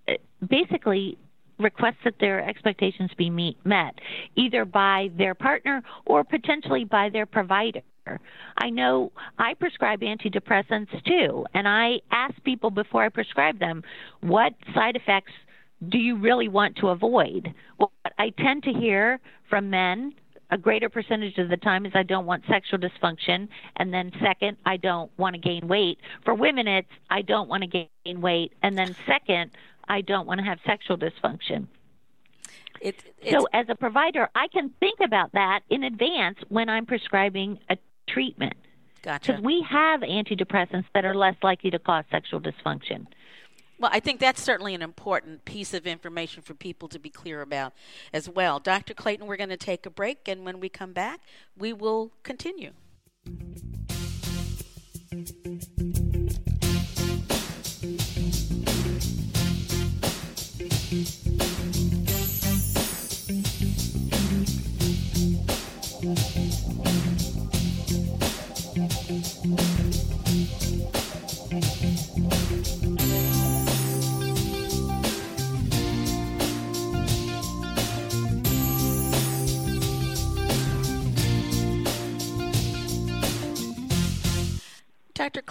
uh, 0.08 0.14
basically 0.48 1.18
request 1.60 1.98
that 2.06 2.16
their 2.20 2.48
expectations 2.48 3.12
be 3.18 3.30
meet, 3.30 3.58
met, 3.66 3.94
either 4.36 4.64
by 4.64 5.10
their 5.18 5.36
partner 5.36 5.84
or 6.06 6.24
potentially 6.24 6.86
by 6.86 7.10
their 7.10 7.26
provider. 7.26 7.82
I 8.58 8.70
know 8.70 9.12
I 9.38 9.54
prescribe 9.54 10.00
antidepressants 10.00 11.04
too, 11.06 11.46
and 11.54 11.68
I 11.68 12.00
ask 12.12 12.34
people 12.44 12.72
before 12.72 13.04
I 13.04 13.10
prescribe 13.10 13.60
them 13.60 13.84
what 14.22 14.54
side 14.74 14.96
effects 14.96 15.34
do 15.88 15.98
you 15.98 16.18
really 16.18 16.48
want 16.48 16.76
to 16.78 16.90
avoid? 16.90 17.54
What 17.78 17.92
I 18.18 18.32
tend 18.32 18.64
to 18.64 18.74
hear 18.74 19.20
from 19.50 19.70
men 19.70 20.14
a 20.52 20.58
greater 20.58 20.90
percentage 20.90 21.38
of 21.38 21.50
the 21.50 21.58
time 21.58 21.86
is 21.86 21.92
I 21.96 22.04
don't 22.04 22.26
want 22.26 22.44
sexual 22.48 22.80
dysfunction, 22.80 23.48
and 23.78 23.94
then 23.94 24.12
second, 24.22 24.58
I 24.66 24.78
don't 24.78 25.12
want 25.18 25.36
to 25.36 25.40
gain 25.40 25.68
weight. 25.68 26.00
For 26.26 26.34
women, 26.34 26.68
it's 26.68 26.90
I 27.10 27.22
don't 27.22 27.48
want 27.48 27.64
to 27.64 27.68
gain 27.68 28.22
weight, 28.22 28.54
and 28.64 28.78
then 28.78 28.96
second, 29.06 29.52
I 29.88 30.02
don't 30.02 30.26
want 30.26 30.40
to 30.40 30.46
have 30.46 30.60
sexual 30.66 30.98
dysfunction. 30.98 31.68
It, 32.82 33.04
so, 33.30 33.48
as 33.54 33.68
a 33.70 33.76
provider, 33.76 34.30
I 34.36 34.48
can 34.48 34.72
think 34.80 35.00
about 35.02 35.34
that 35.34 35.62
in 35.70 35.84
advance 35.84 36.40
when 36.48 36.70
I'm 36.70 36.86
prescribing 36.86 37.60
a 37.70 37.78
treatment. 38.08 38.54
Gotcha. 39.02 39.34
Because 39.34 39.44
we 39.44 39.66
have 39.70 40.02
antidepressants 40.02 40.86
that 40.94 41.06
are 41.06 41.16
less 41.16 41.36
likely 41.44 41.72
to 41.72 41.80
cause 41.80 42.06
sexual 42.10 42.40
dysfunction. 42.40 43.06
Well, 43.80 43.90
I 43.94 44.02
think 44.02 44.20
that's 44.20 44.42
certainly 44.42 44.76
an 44.76 44.82
important 44.82 45.46
piece 45.46 45.74
of 45.74 45.88
information 45.88 46.44
for 46.44 46.54
people 46.54 46.90
to 46.90 47.00
be 47.00 47.10
clear 47.10 47.42
about 47.42 47.74
as 48.12 48.28
well. 48.28 48.60
Dr. 48.60 48.94
Clayton, 48.94 49.26
we're 49.26 49.38
going 49.38 49.50
to 49.50 49.58
take 49.58 49.86
a 49.86 49.90
break, 49.90 50.28
and 50.28 50.44
when 50.44 50.60
we 50.60 50.68
come 50.68 50.92
back, 50.92 51.22
we 51.58 51.72
will 51.72 52.12
continue. 52.24 52.74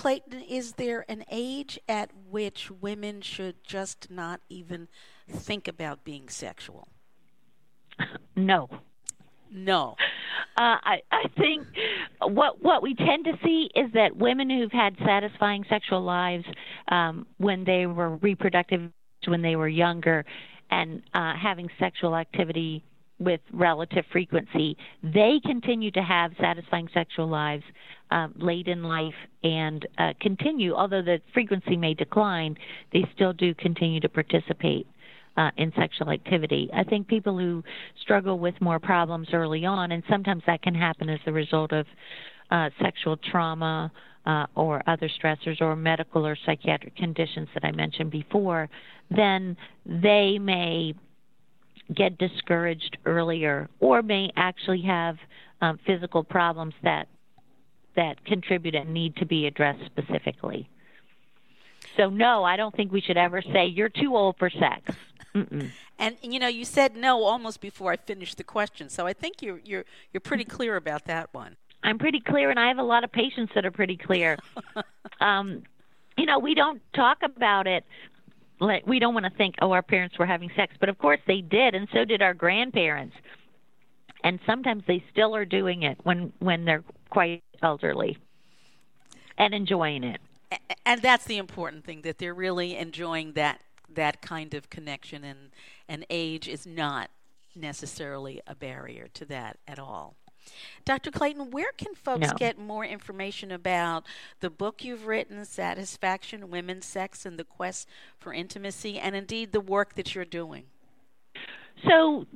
Clayton, 0.08 0.40
is 0.40 0.72
there 0.72 1.04
an 1.06 1.22
age 1.30 1.78
at 1.86 2.10
which 2.30 2.70
women 2.70 3.20
should 3.20 3.62
just 3.62 4.10
not 4.10 4.40
even 4.48 4.88
think 5.28 5.68
about 5.68 6.02
being 6.02 6.30
sexual? 6.30 6.88
No. 8.34 8.70
No. 9.52 9.96
Uh, 10.56 10.80
I, 10.82 11.02
I 11.12 11.24
think 11.36 11.66
what 12.22 12.62
what 12.62 12.82
we 12.82 12.94
tend 12.94 13.26
to 13.26 13.32
see 13.44 13.68
is 13.74 13.92
that 13.92 14.16
women 14.16 14.48
who've 14.48 14.72
had 14.72 14.96
satisfying 15.04 15.66
sexual 15.68 16.00
lives 16.00 16.46
um, 16.90 17.26
when 17.36 17.64
they 17.64 17.84
were 17.84 18.16
reproductive, 18.16 18.90
when 19.26 19.42
they 19.42 19.56
were 19.56 19.68
younger, 19.68 20.24
and 20.70 21.02
uh, 21.12 21.34
having 21.34 21.68
sexual 21.78 22.16
activity 22.16 22.82
with 23.18 23.40
relative 23.52 24.04
frequency, 24.12 24.76
they 25.02 25.40
continue 25.44 25.90
to 25.90 26.02
have 26.02 26.32
satisfying 26.40 26.88
sexual 26.94 27.28
lives 27.28 27.64
um, 28.10 28.32
late 28.36 28.68
in 28.68 28.82
life 28.82 29.14
and 29.42 29.86
uh, 29.98 30.12
continue, 30.20 30.74
although 30.74 31.02
the 31.02 31.20
frequency 31.34 31.76
may 31.76 31.94
decline, 31.94 32.56
they 32.92 33.04
still 33.14 33.32
do 33.32 33.54
continue 33.54 34.00
to 34.00 34.08
participate. 34.08 34.86
Uh, 35.36 35.52
in 35.56 35.72
sexual 35.78 36.10
activity. 36.10 36.68
I 36.74 36.82
think 36.82 37.06
people 37.06 37.38
who 37.38 37.62
struggle 38.02 38.40
with 38.40 38.60
more 38.60 38.80
problems 38.80 39.28
early 39.32 39.64
on, 39.64 39.92
and 39.92 40.02
sometimes 40.10 40.42
that 40.48 40.62
can 40.62 40.74
happen 40.74 41.08
as 41.08 41.20
a 41.26 41.32
result 41.32 41.72
of 41.72 41.86
uh, 42.50 42.70
sexual 42.82 43.16
trauma 43.16 43.92
uh, 44.26 44.46
or 44.56 44.82
other 44.88 45.08
stressors 45.08 45.60
or 45.60 45.76
medical 45.76 46.26
or 46.26 46.36
psychiatric 46.44 46.96
conditions 46.96 47.48
that 47.54 47.64
I 47.64 47.70
mentioned 47.70 48.10
before, 48.10 48.68
then 49.10 49.56
they 49.86 50.38
may 50.40 50.94
get 51.94 52.18
discouraged 52.18 52.98
earlier 53.06 53.68
or 53.80 54.02
may 54.02 54.30
actually 54.36 54.82
have 54.82 55.16
um, 55.60 55.78
physical 55.86 56.22
problems 56.22 56.74
that 56.82 57.08
that 57.96 58.24
contribute 58.24 58.76
and 58.76 58.94
need 58.94 59.16
to 59.16 59.26
be 59.26 59.46
addressed 59.46 59.84
specifically. 59.86 60.68
So 61.96 62.08
no, 62.08 62.44
I 62.44 62.56
don't 62.56 62.74
think 62.74 62.92
we 62.92 63.00
should 63.00 63.16
ever 63.16 63.42
say 63.42 63.66
you're 63.66 63.88
too 63.88 64.14
old 64.14 64.36
for 64.38 64.50
sex. 64.50 64.96
Mm-mm. 65.34 65.70
And 65.98 66.16
you 66.22 66.38
know, 66.38 66.46
you 66.46 66.64
said 66.64 66.94
no 66.94 67.24
almost 67.24 67.60
before 67.60 67.92
I 67.92 67.96
finished 67.96 68.36
the 68.36 68.44
question, 68.44 68.88
so 68.88 69.06
I 69.06 69.12
think 69.12 69.42
you're 69.42 69.60
you're 69.64 69.84
you're 70.12 70.20
pretty 70.20 70.44
clear 70.44 70.76
about 70.76 71.06
that 71.06 71.28
one. 71.32 71.56
I'm 71.82 71.98
pretty 71.98 72.20
clear, 72.20 72.50
and 72.50 72.58
I 72.58 72.68
have 72.68 72.78
a 72.78 72.82
lot 72.82 73.04
of 73.04 73.12
patients 73.12 73.52
that 73.54 73.64
are 73.64 73.70
pretty 73.70 73.96
clear. 73.96 74.36
um, 75.20 75.62
you 76.16 76.26
know, 76.26 76.38
we 76.38 76.54
don't 76.54 76.80
talk 76.94 77.18
about 77.22 77.66
it. 77.66 77.84
Like 78.60 78.86
we 78.86 78.98
don't 78.98 79.14
want 79.14 79.26
to 79.26 79.30
think, 79.36 79.56
oh, 79.60 79.72
our 79.72 79.82
parents 79.82 80.18
were 80.18 80.26
having 80.26 80.50
sex, 80.56 80.74
but 80.80 80.88
of 80.88 80.98
course 80.98 81.20
they 81.26 81.40
did, 81.40 81.74
and 81.74 81.88
so 81.92 82.04
did 82.04 82.22
our 82.22 82.34
grandparents. 82.34 83.14
And 84.24 84.40
sometimes 84.46 84.82
they 84.86 85.04
still 85.12 85.36
are 85.36 85.44
doing 85.44 85.82
it 85.82 85.98
when 86.02 86.32
when 86.40 86.64
they're 86.64 86.84
quite 87.10 87.42
elderly 87.62 88.18
and 89.36 89.54
enjoying 89.54 90.04
it. 90.04 90.20
And 90.84 91.00
that's 91.02 91.24
the 91.24 91.38
important 91.38 91.84
thing 91.84 92.02
that 92.02 92.18
they're 92.18 92.34
really 92.34 92.76
enjoying 92.76 93.34
that 93.34 93.62
that 93.94 94.20
kind 94.22 94.54
of 94.54 94.70
connection 94.70 95.24
and 95.24 95.50
and 95.88 96.04
age 96.10 96.48
is 96.48 96.66
not 96.66 97.10
necessarily 97.54 98.40
a 98.46 98.54
barrier 98.54 99.08
to 99.14 99.24
that 99.26 99.58
at 99.66 99.78
all. 99.78 100.16
Dr. 100.84 101.10
Clayton, 101.10 101.50
where 101.50 101.72
can 101.72 101.94
folks 101.94 102.28
No. 102.28 102.34
get 102.36 102.58
more 102.58 102.84
information 102.84 103.50
about 103.50 104.06
the 104.40 104.50
book 104.50 104.84
you've 104.84 105.06
written, 105.06 105.44
Satisfaction, 105.44 106.50
Women's 106.50 106.86
Sex, 106.86 107.24
and 107.26 107.38
the 107.38 107.44
Quest 107.44 107.88
for 108.18 108.32
Intimacy, 108.32 108.98
and 108.98 109.14
indeed 109.14 109.52
the 109.52 109.60
work 109.60 109.94
that 109.94 110.14
you're 110.14 110.24
doing? 110.24 110.64
So 111.88 112.26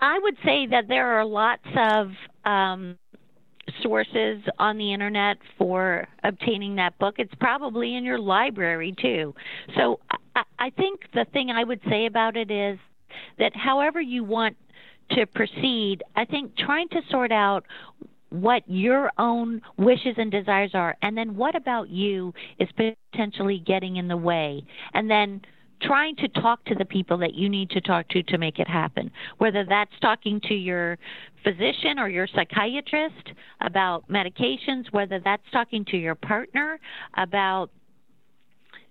I 0.00 0.18
would 0.18 0.36
say 0.44 0.66
that 0.66 0.88
there 0.88 1.18
are 1.18 1.24
lots 1.24 1.66
of 1.76 2.10
um, 2.44 2.98
sources 3.82 4.42
on 4.58 4.78
the 4.78 4.92
internet 4.92 5.38
for 5.56 6.06
obtaining 6.24 6.76
that 6.76 6.98
book. 6.98 7.16
It's 7.18 7.34
probably 7.40 7.94
in 7.94 8.04
your 8.04 8.18
library 8.18 8.94
too. 9.00 9.34
So 9.76 10.00
I, 10.34 10.42
I 10.58 10.70
think 10.70 11.00
the 11.14 11.26
thing 11.32 11.50
I 11.50 11.64
would 11.64 11.80
say 11.88 12.06
about 12.06 12.36
it 12.36 12.50
is 12.50 12.78
that 13.38 13.54
however 13.54 14.00
you 14.00 14.24
want 14.24 14.56
to 15.12 15.26
proceed, 15.26 16.02
I 16.16 16.24
think 16.24 16.56
trying 16.56 16.88
to 16.90 17.00
sort 17.10 17.32
out 17.32 17.64
what 18.30 18.62
your 18.66 19.10
own 19.18 19.62
wishes 19.78 20.14
and 20.18 20.30
desires 20.30 20.72
are, 20.74 20.96
and 21.02 21.16
then 21.16 21.34
what 21.34 21.54
about 21.54 21.88
you 21.88 22.34
is 22.58 22.68
potentially 22.76 23.62
getting 23.66 23.96
in 23.96 24.08
the 24.08 24.16
way, 24.16 24.62
and 24.92 25.10
then 25.10 25.40
trying 25.80 26.16
to 26.16 26.28
talk 26.28 26.64
to 26.64 26.74
the 26.74 26.84
people 26.84 27.16
that 27.18 27.34
you 27.34 27.48
need 27.48 27.70
to 27.70 27.80
talk 27.80 28.08
to 28.08 28.22
to 28.24 28.36
make 28.36 28.58
it 28.58 28.68
happen. 28.68 29.10
Whether 29.38 29.64
that's 29.64 29.92
talking 30.02 30.40
to 30.48 30.54
your 30.54 30.98
physician 31.44 31.98
or 31.98 32.08
your 32.08 32.26
psychiatrist 32.34 33.32
about 33.60 34.08
medications, 34.08 34.92
whether 34.92 35.20
that's 35.20 35.42
talking 35.52 35.84
to 35.86 35.96
your 35.96 36.16
partner 36.16 36.80
about 37.16 37.70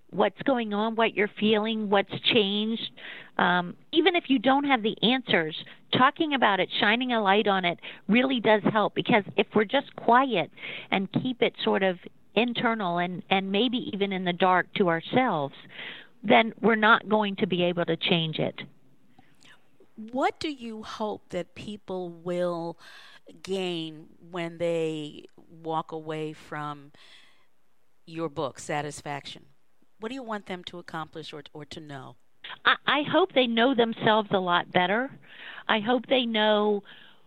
what's 0.10 0.42
going 0.44 0.74
on, 0.74 0.96
what 0.96 1.16
you're 1.16 1.30
feeling, 1.40 1.90
what's 1.90 2.14
changed. 2.34 2.92
Um, 3.38 3.76
even 3.92 4.16
if 4.16 4.26
you 4.28 4.40
don't 4.40 4.64
have 4.64 4.82
the 4.82 4.96
answers, 5.04 5.56
talking 5.96 6.34
about 6.34 6.60
it, 6.60 6.70
shining 6.80 7.14
a 7.14 7.22
light 7.22 7.48
on 7.48 7.66
it 7.66 7.80
really 8.08 8.40
does 8.40 8.62
help 8.72 8.96
because 8.96 9.24
if 9.36 9.48
we're 9.54 9.66
just 9.66 9.96
quiet 9.96 10.50
and 10.92 11.12
keep 11.12 11.42
it 11.42 11.54
sort 11.64 11.84
of 11.84 11.98
internal 12.36 13.00
and, 13.00 13.24
and 13.30 13.52
maybe 13.52 13.90
even 13.94 14.12
in 14.12 14.24
the 14.24 14.34
dark 14.34 14.74
to 14.76 14.90
ourselves, 14.90 15.56
then 16.24 16.54
we're 16.62 16.76
not 16.76 17.08
going 17.10 17.36
to 17.38 17.48
be 17.48 17.64
able 17.64 17.86
to 17.86 17.98
change 17.98 18.40
it. 18.40 18.62
What 20.12 20.40
do 20.40 20.50
you 20.50 20.84
hope 20.84 21.30
that 21.30 21.56
people 21.56 22.10
will 22.10 22.78
gain 23.44 24.06
when 24.30 24.58
they 24.58 25.26
walk 25.64 25.92
away 25.92 26.34
from 26.34 26.92
your 28.06 28.30
book, 28.30 28.60
Satisfaction? 28.60 29.46
What 30.00 30.10
do 30.10 30.16
you 30.16 30.24
want 30.24 30.46
them 30.46 30.64
to 30.66 30.78
accomplish 30.78 31.34
or, 31.34 31.44
or 31.54 31.66
to 31.66 31.80
know? 31.80 32.16
I, 32.86 33.02
hope 33.12 33.34
they 33.34 33.48
know 33.48 33.74
themselves 33.76 34.30
a 34.32 34.40
lot 34.40 34.72
better. 34.72 35.10
I 35.68 35.80
hope 35.80 36.06
they 36.08 36.26
know 36.26 36.84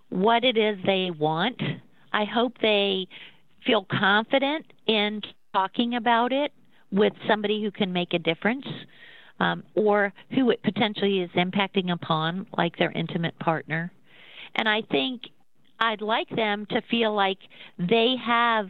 what 0.08 0.44
it 0.44 0.56
is 0.56 0.78
they 0.84 1.10
want. 1.10 1.60
I 2.12 2.24
hope 2.24 2.54
they 2.62 3.06
feel 3.66 3.86
confident 3.90 4.66
in 4.86 5.20
talking 5.52 5.96
about 5.96 6.32
it 6.32 6.52
with 6.90 7.12
somebody 7.28 7.62
who 7.62 7.70
can 7.70 7.92
make 7.92 8.14
a 8.14 8.18
difference 8.18 8.66
um, 9.40 9.62
or 9.74 10.12
who 10.34 10.50
it 10.50 10.62
potentially 10.62 11.20
is 11.20 11.30
impacting 11.30 11.92
upon, 11.92 12.46
like 12.56 12.76
their 12.76 12.90
intimate 12.92 13.38
partner. 13.38 13.92
And 14.54 14.68
I 14.68 14.82
think 14.90 15.22
I'd 15.78 16.02
like 16.02 16.28
them 16.30 16.66
to 16.70 16.82
feel 16.90 17.14
like 17.14 17.38
they 17.78 18.14
have 18.24 18.68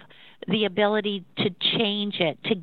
the 0.48 0.64
ability 0.64 1.24
to 1.38 1.50
change 1.78 2.16
it, 2.20 2.42
to 2.44 2.56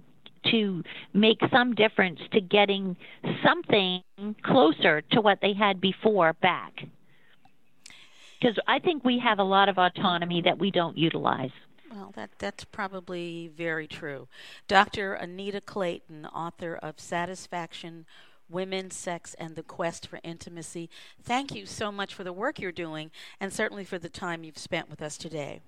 to 0.52 0.84
make 1.14 1.40
some 1.52 1.76
difference 1.76 2.20
to 2.32 2.42
getting 2.42 2.96
something 3.44 4.02
closer 4.44 5.02
to 5.12 5.22
what 5.22 5.40
they 5.42 5.54
had 5.54 5.82
before 5.82 6.34
back. 6.34 6.74
Because 8.40 8.58
I 8.68 8.80
think 8.80 9.04
we 9.04 9.20
have 9.20 9.40
a 9.40 9.44
lot 9.44 9.70
of 9.70 9.78
autonomy 9.78 10.42
that 10.44 10.60
we 10.60 10.72
don't 10.72 10.98
utilize. 10.98 11.52
Well, 11.92 12.12
that 12.16 12.32
that's 12.38 12.66
probably 12.66 13.50
very 13.56 13.88
true. 13.88 14.28
Dr. 14.68 15.14
Anita 15.14 15.62
Clayton, 15.62 16.26
author 16.28 16.76
of 16.76 17.00
Satisfaction, 17.00 18.06
Women, 18.50 18.92
Sex, 18.92 19.34
and 19.40 19.56
the 19.56 19.64
Quest 19.64 20.08
for 20.08 20.20
Intimacy. 20.24 20.90
Thank 21.22 21.56
you 21.56 21.66
so 21.66 21.92
much 21.92 22.14
for 22.14 22.24
the 22.24 22.34
work 22.34 22.60
you're 22.60 22.72
doing 22.72 23.12
and 23.40 23.52
certainly 23.52 23.84
for 23.84 23.98
the 23.98 24.10
time 24.10 24.44
you've 24.44 24.58
spent 24.58 24.90
with 24.90 25.02
us 25.02 25.18
today. 25.18 25.62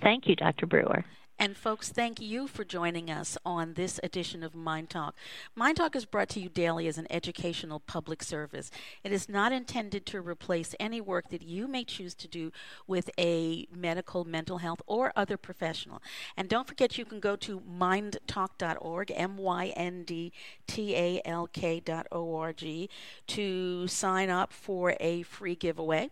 Thank 0.00 0.26
you, 0.26 0.36
Dr. 0.36 0.66
Brewer. 0.66 1.04
And 1.40 1.56
folks, 1.56 1.88
thank 1.88 2.20
you 2.20 2.46
for 2.46 2.64
joining 2.64 3.10
us 3.10 3.38
on 3.46 3.72
this 3.72 3.98
edition 4.02 4.42
of 4.42 4.52
MyNDTALK. 4.52 5.12
Mind 5.54 5.78
Talk 5.78 5.96
is 5.96 6.04
brought 6.04 6.28
to 6.30 6.40
you 6.40 6.50
daily 6.50 6.86
as 6.86 6.98
an 6.98 7.06
educational 7.08 7.80
public 7.80 8.22
service. 8.22 8.70
It 9.02 9.10
is 9.10 9.26
not 9.26 9.50
intended 9.50 10.04
to 10.04 10.20
replace 10.20 10.74
any 10.78 11.00
work 11.00 11.30
that 11.30 11.40
you 11.40 11.66
may 11.66 11.84
choose 11.84 12.14
to 12.16 12.28
do 12.28 12.52
with 12.86 13.08
a 13.18 13.66
medical, 13.74 14.26
mental 14.26 14.58
health, 14.58 14.82
or 14.86 15.14
other 15.16 15.38
professional. 15.38 16.02
And 16.36 16.46
don't 16.46 16.68
forget 16.68 16.98
you 16.98 17.06
can 17.06 17.20
go 17.20 17.36
to 17.36 17.60
myndtalk.org, 17.60 19.10
M 19.16 19.38
Y 19.38 19.72
N 19.74 20.04
D 20.04 20.34
T 20.66 20.94
A 20.94 21.22
L 21.24 21.46
K.org, 21.50 22.90
to 23.28 23.88
sign 23.88 24.28
up 24.28 24.52
for 24.52 24.94
a 25.00 25.22
free 25.22 25.54
giveaway 25.54 26.10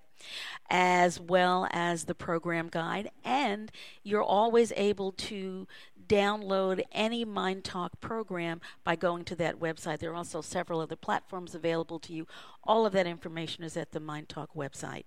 as 0.71 1.21
well 1.21 1.69
as 1.71 2.05
the 2.05 2.15
program 2.15 2.69
guide. 2.69 3.11
And 3.25 3.71
you're 4.03 4.23
always 4.23 4.73
able 4.77 5.13
to 5.13 5.67
download 6.09 6.83
any 6.93 7.25
MyNDTALK 7.25 7.91
program 8.01 8.61
by 8.85 8.97
going 8.97 9.25
to 9.25 9.37
that 9.37 9.61
website. 9.61 9.99
There 9.99 10.11
are 10.13 10.17
also 10.17 10.41
several 10.41 10.81
other 10.81 10.97
platforms 10.97 11.55
available 11.55 11.99
to 12.01 12.13
you. 12.13 12.27
All 12.65 12.87
of 12.87 12.93
that 12.93 13.07
information 13.07 13.65
is 13.65 13.77
at 13.77 13.93
the 13.93 14.01
MyNDTALK 14.01 14.49
website. 14.57 15.05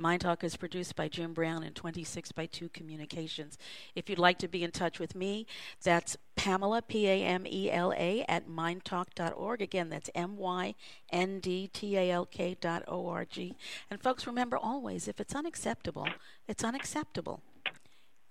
MyNDTALK 0.00 0.44
is 0.44 0.56
produced 0.56 0.96
by 0.96 1.08
Jim 1.08 1.34
Brown 1.34 1.62
and 1.62 1.74
26 1.74 2.32
by 2.32 2.46
2 2.46 2.68
Communications. 2.70 3.58
If 3.94 4.08
you'd 4.08 4.18
like 4.18 4.38
to 4.38 4.48
be 4.48 4.62
in 4.62 4.70
touch 4.70 4.98
with 4.98 5.14
me, 5.14 5.46
that's 5.82 6.16
Pamela, 6.36 6.82
P 6.82 7.06
A 7.08 7.22
M 7.24 7.46
E 7.46 7.70
L 7.70 7.92
A, 7.96 8.24
at 8.28 8.48
myndtalk.org. 8.48 9.62
Again, 9.62 9.88
that's 9.88 10.10
M 10.14 10.36
Y 10.36 10.74
N 11.10 11.40
D 11.40 11.68
T 11.72 11.96
A 11.96 12.10
L 12.10 12.26
K 12.26 12.56
dot 12.60 12.82
O 12.88 13.08
R 13.08 13.24
G. 13.24 13.56
And 13.90 14.00
folks, 14.00 14.26
remember 14.26 14.56
always 14.56 15.08
if 15.08 15.20
it's 15.20 15.34
unacceptable, 15.34 16.08
it's 16.48 16.64
unacceptable. 16.64 17.42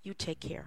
You 0.02 0.12
take 0.12 0.40
care. 0.40 0.66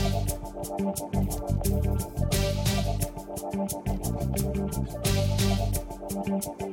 Thank 0.63 0.99
you. 6.61 6.70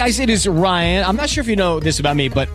Guys, 0.00 0.18
it 0.18 0.30
is 0.30 0.48
Ryan. 0.48 1.04
I'm 1.04 1.16
not 1.16 1.28
sure 1.28 1.42
if 1.42 1.48
you 1.48 1.56
know 1.56 1.78
this 1.78 2.00
about 2.00 2.16
me, 2.16 2.30
but 2.30 2.48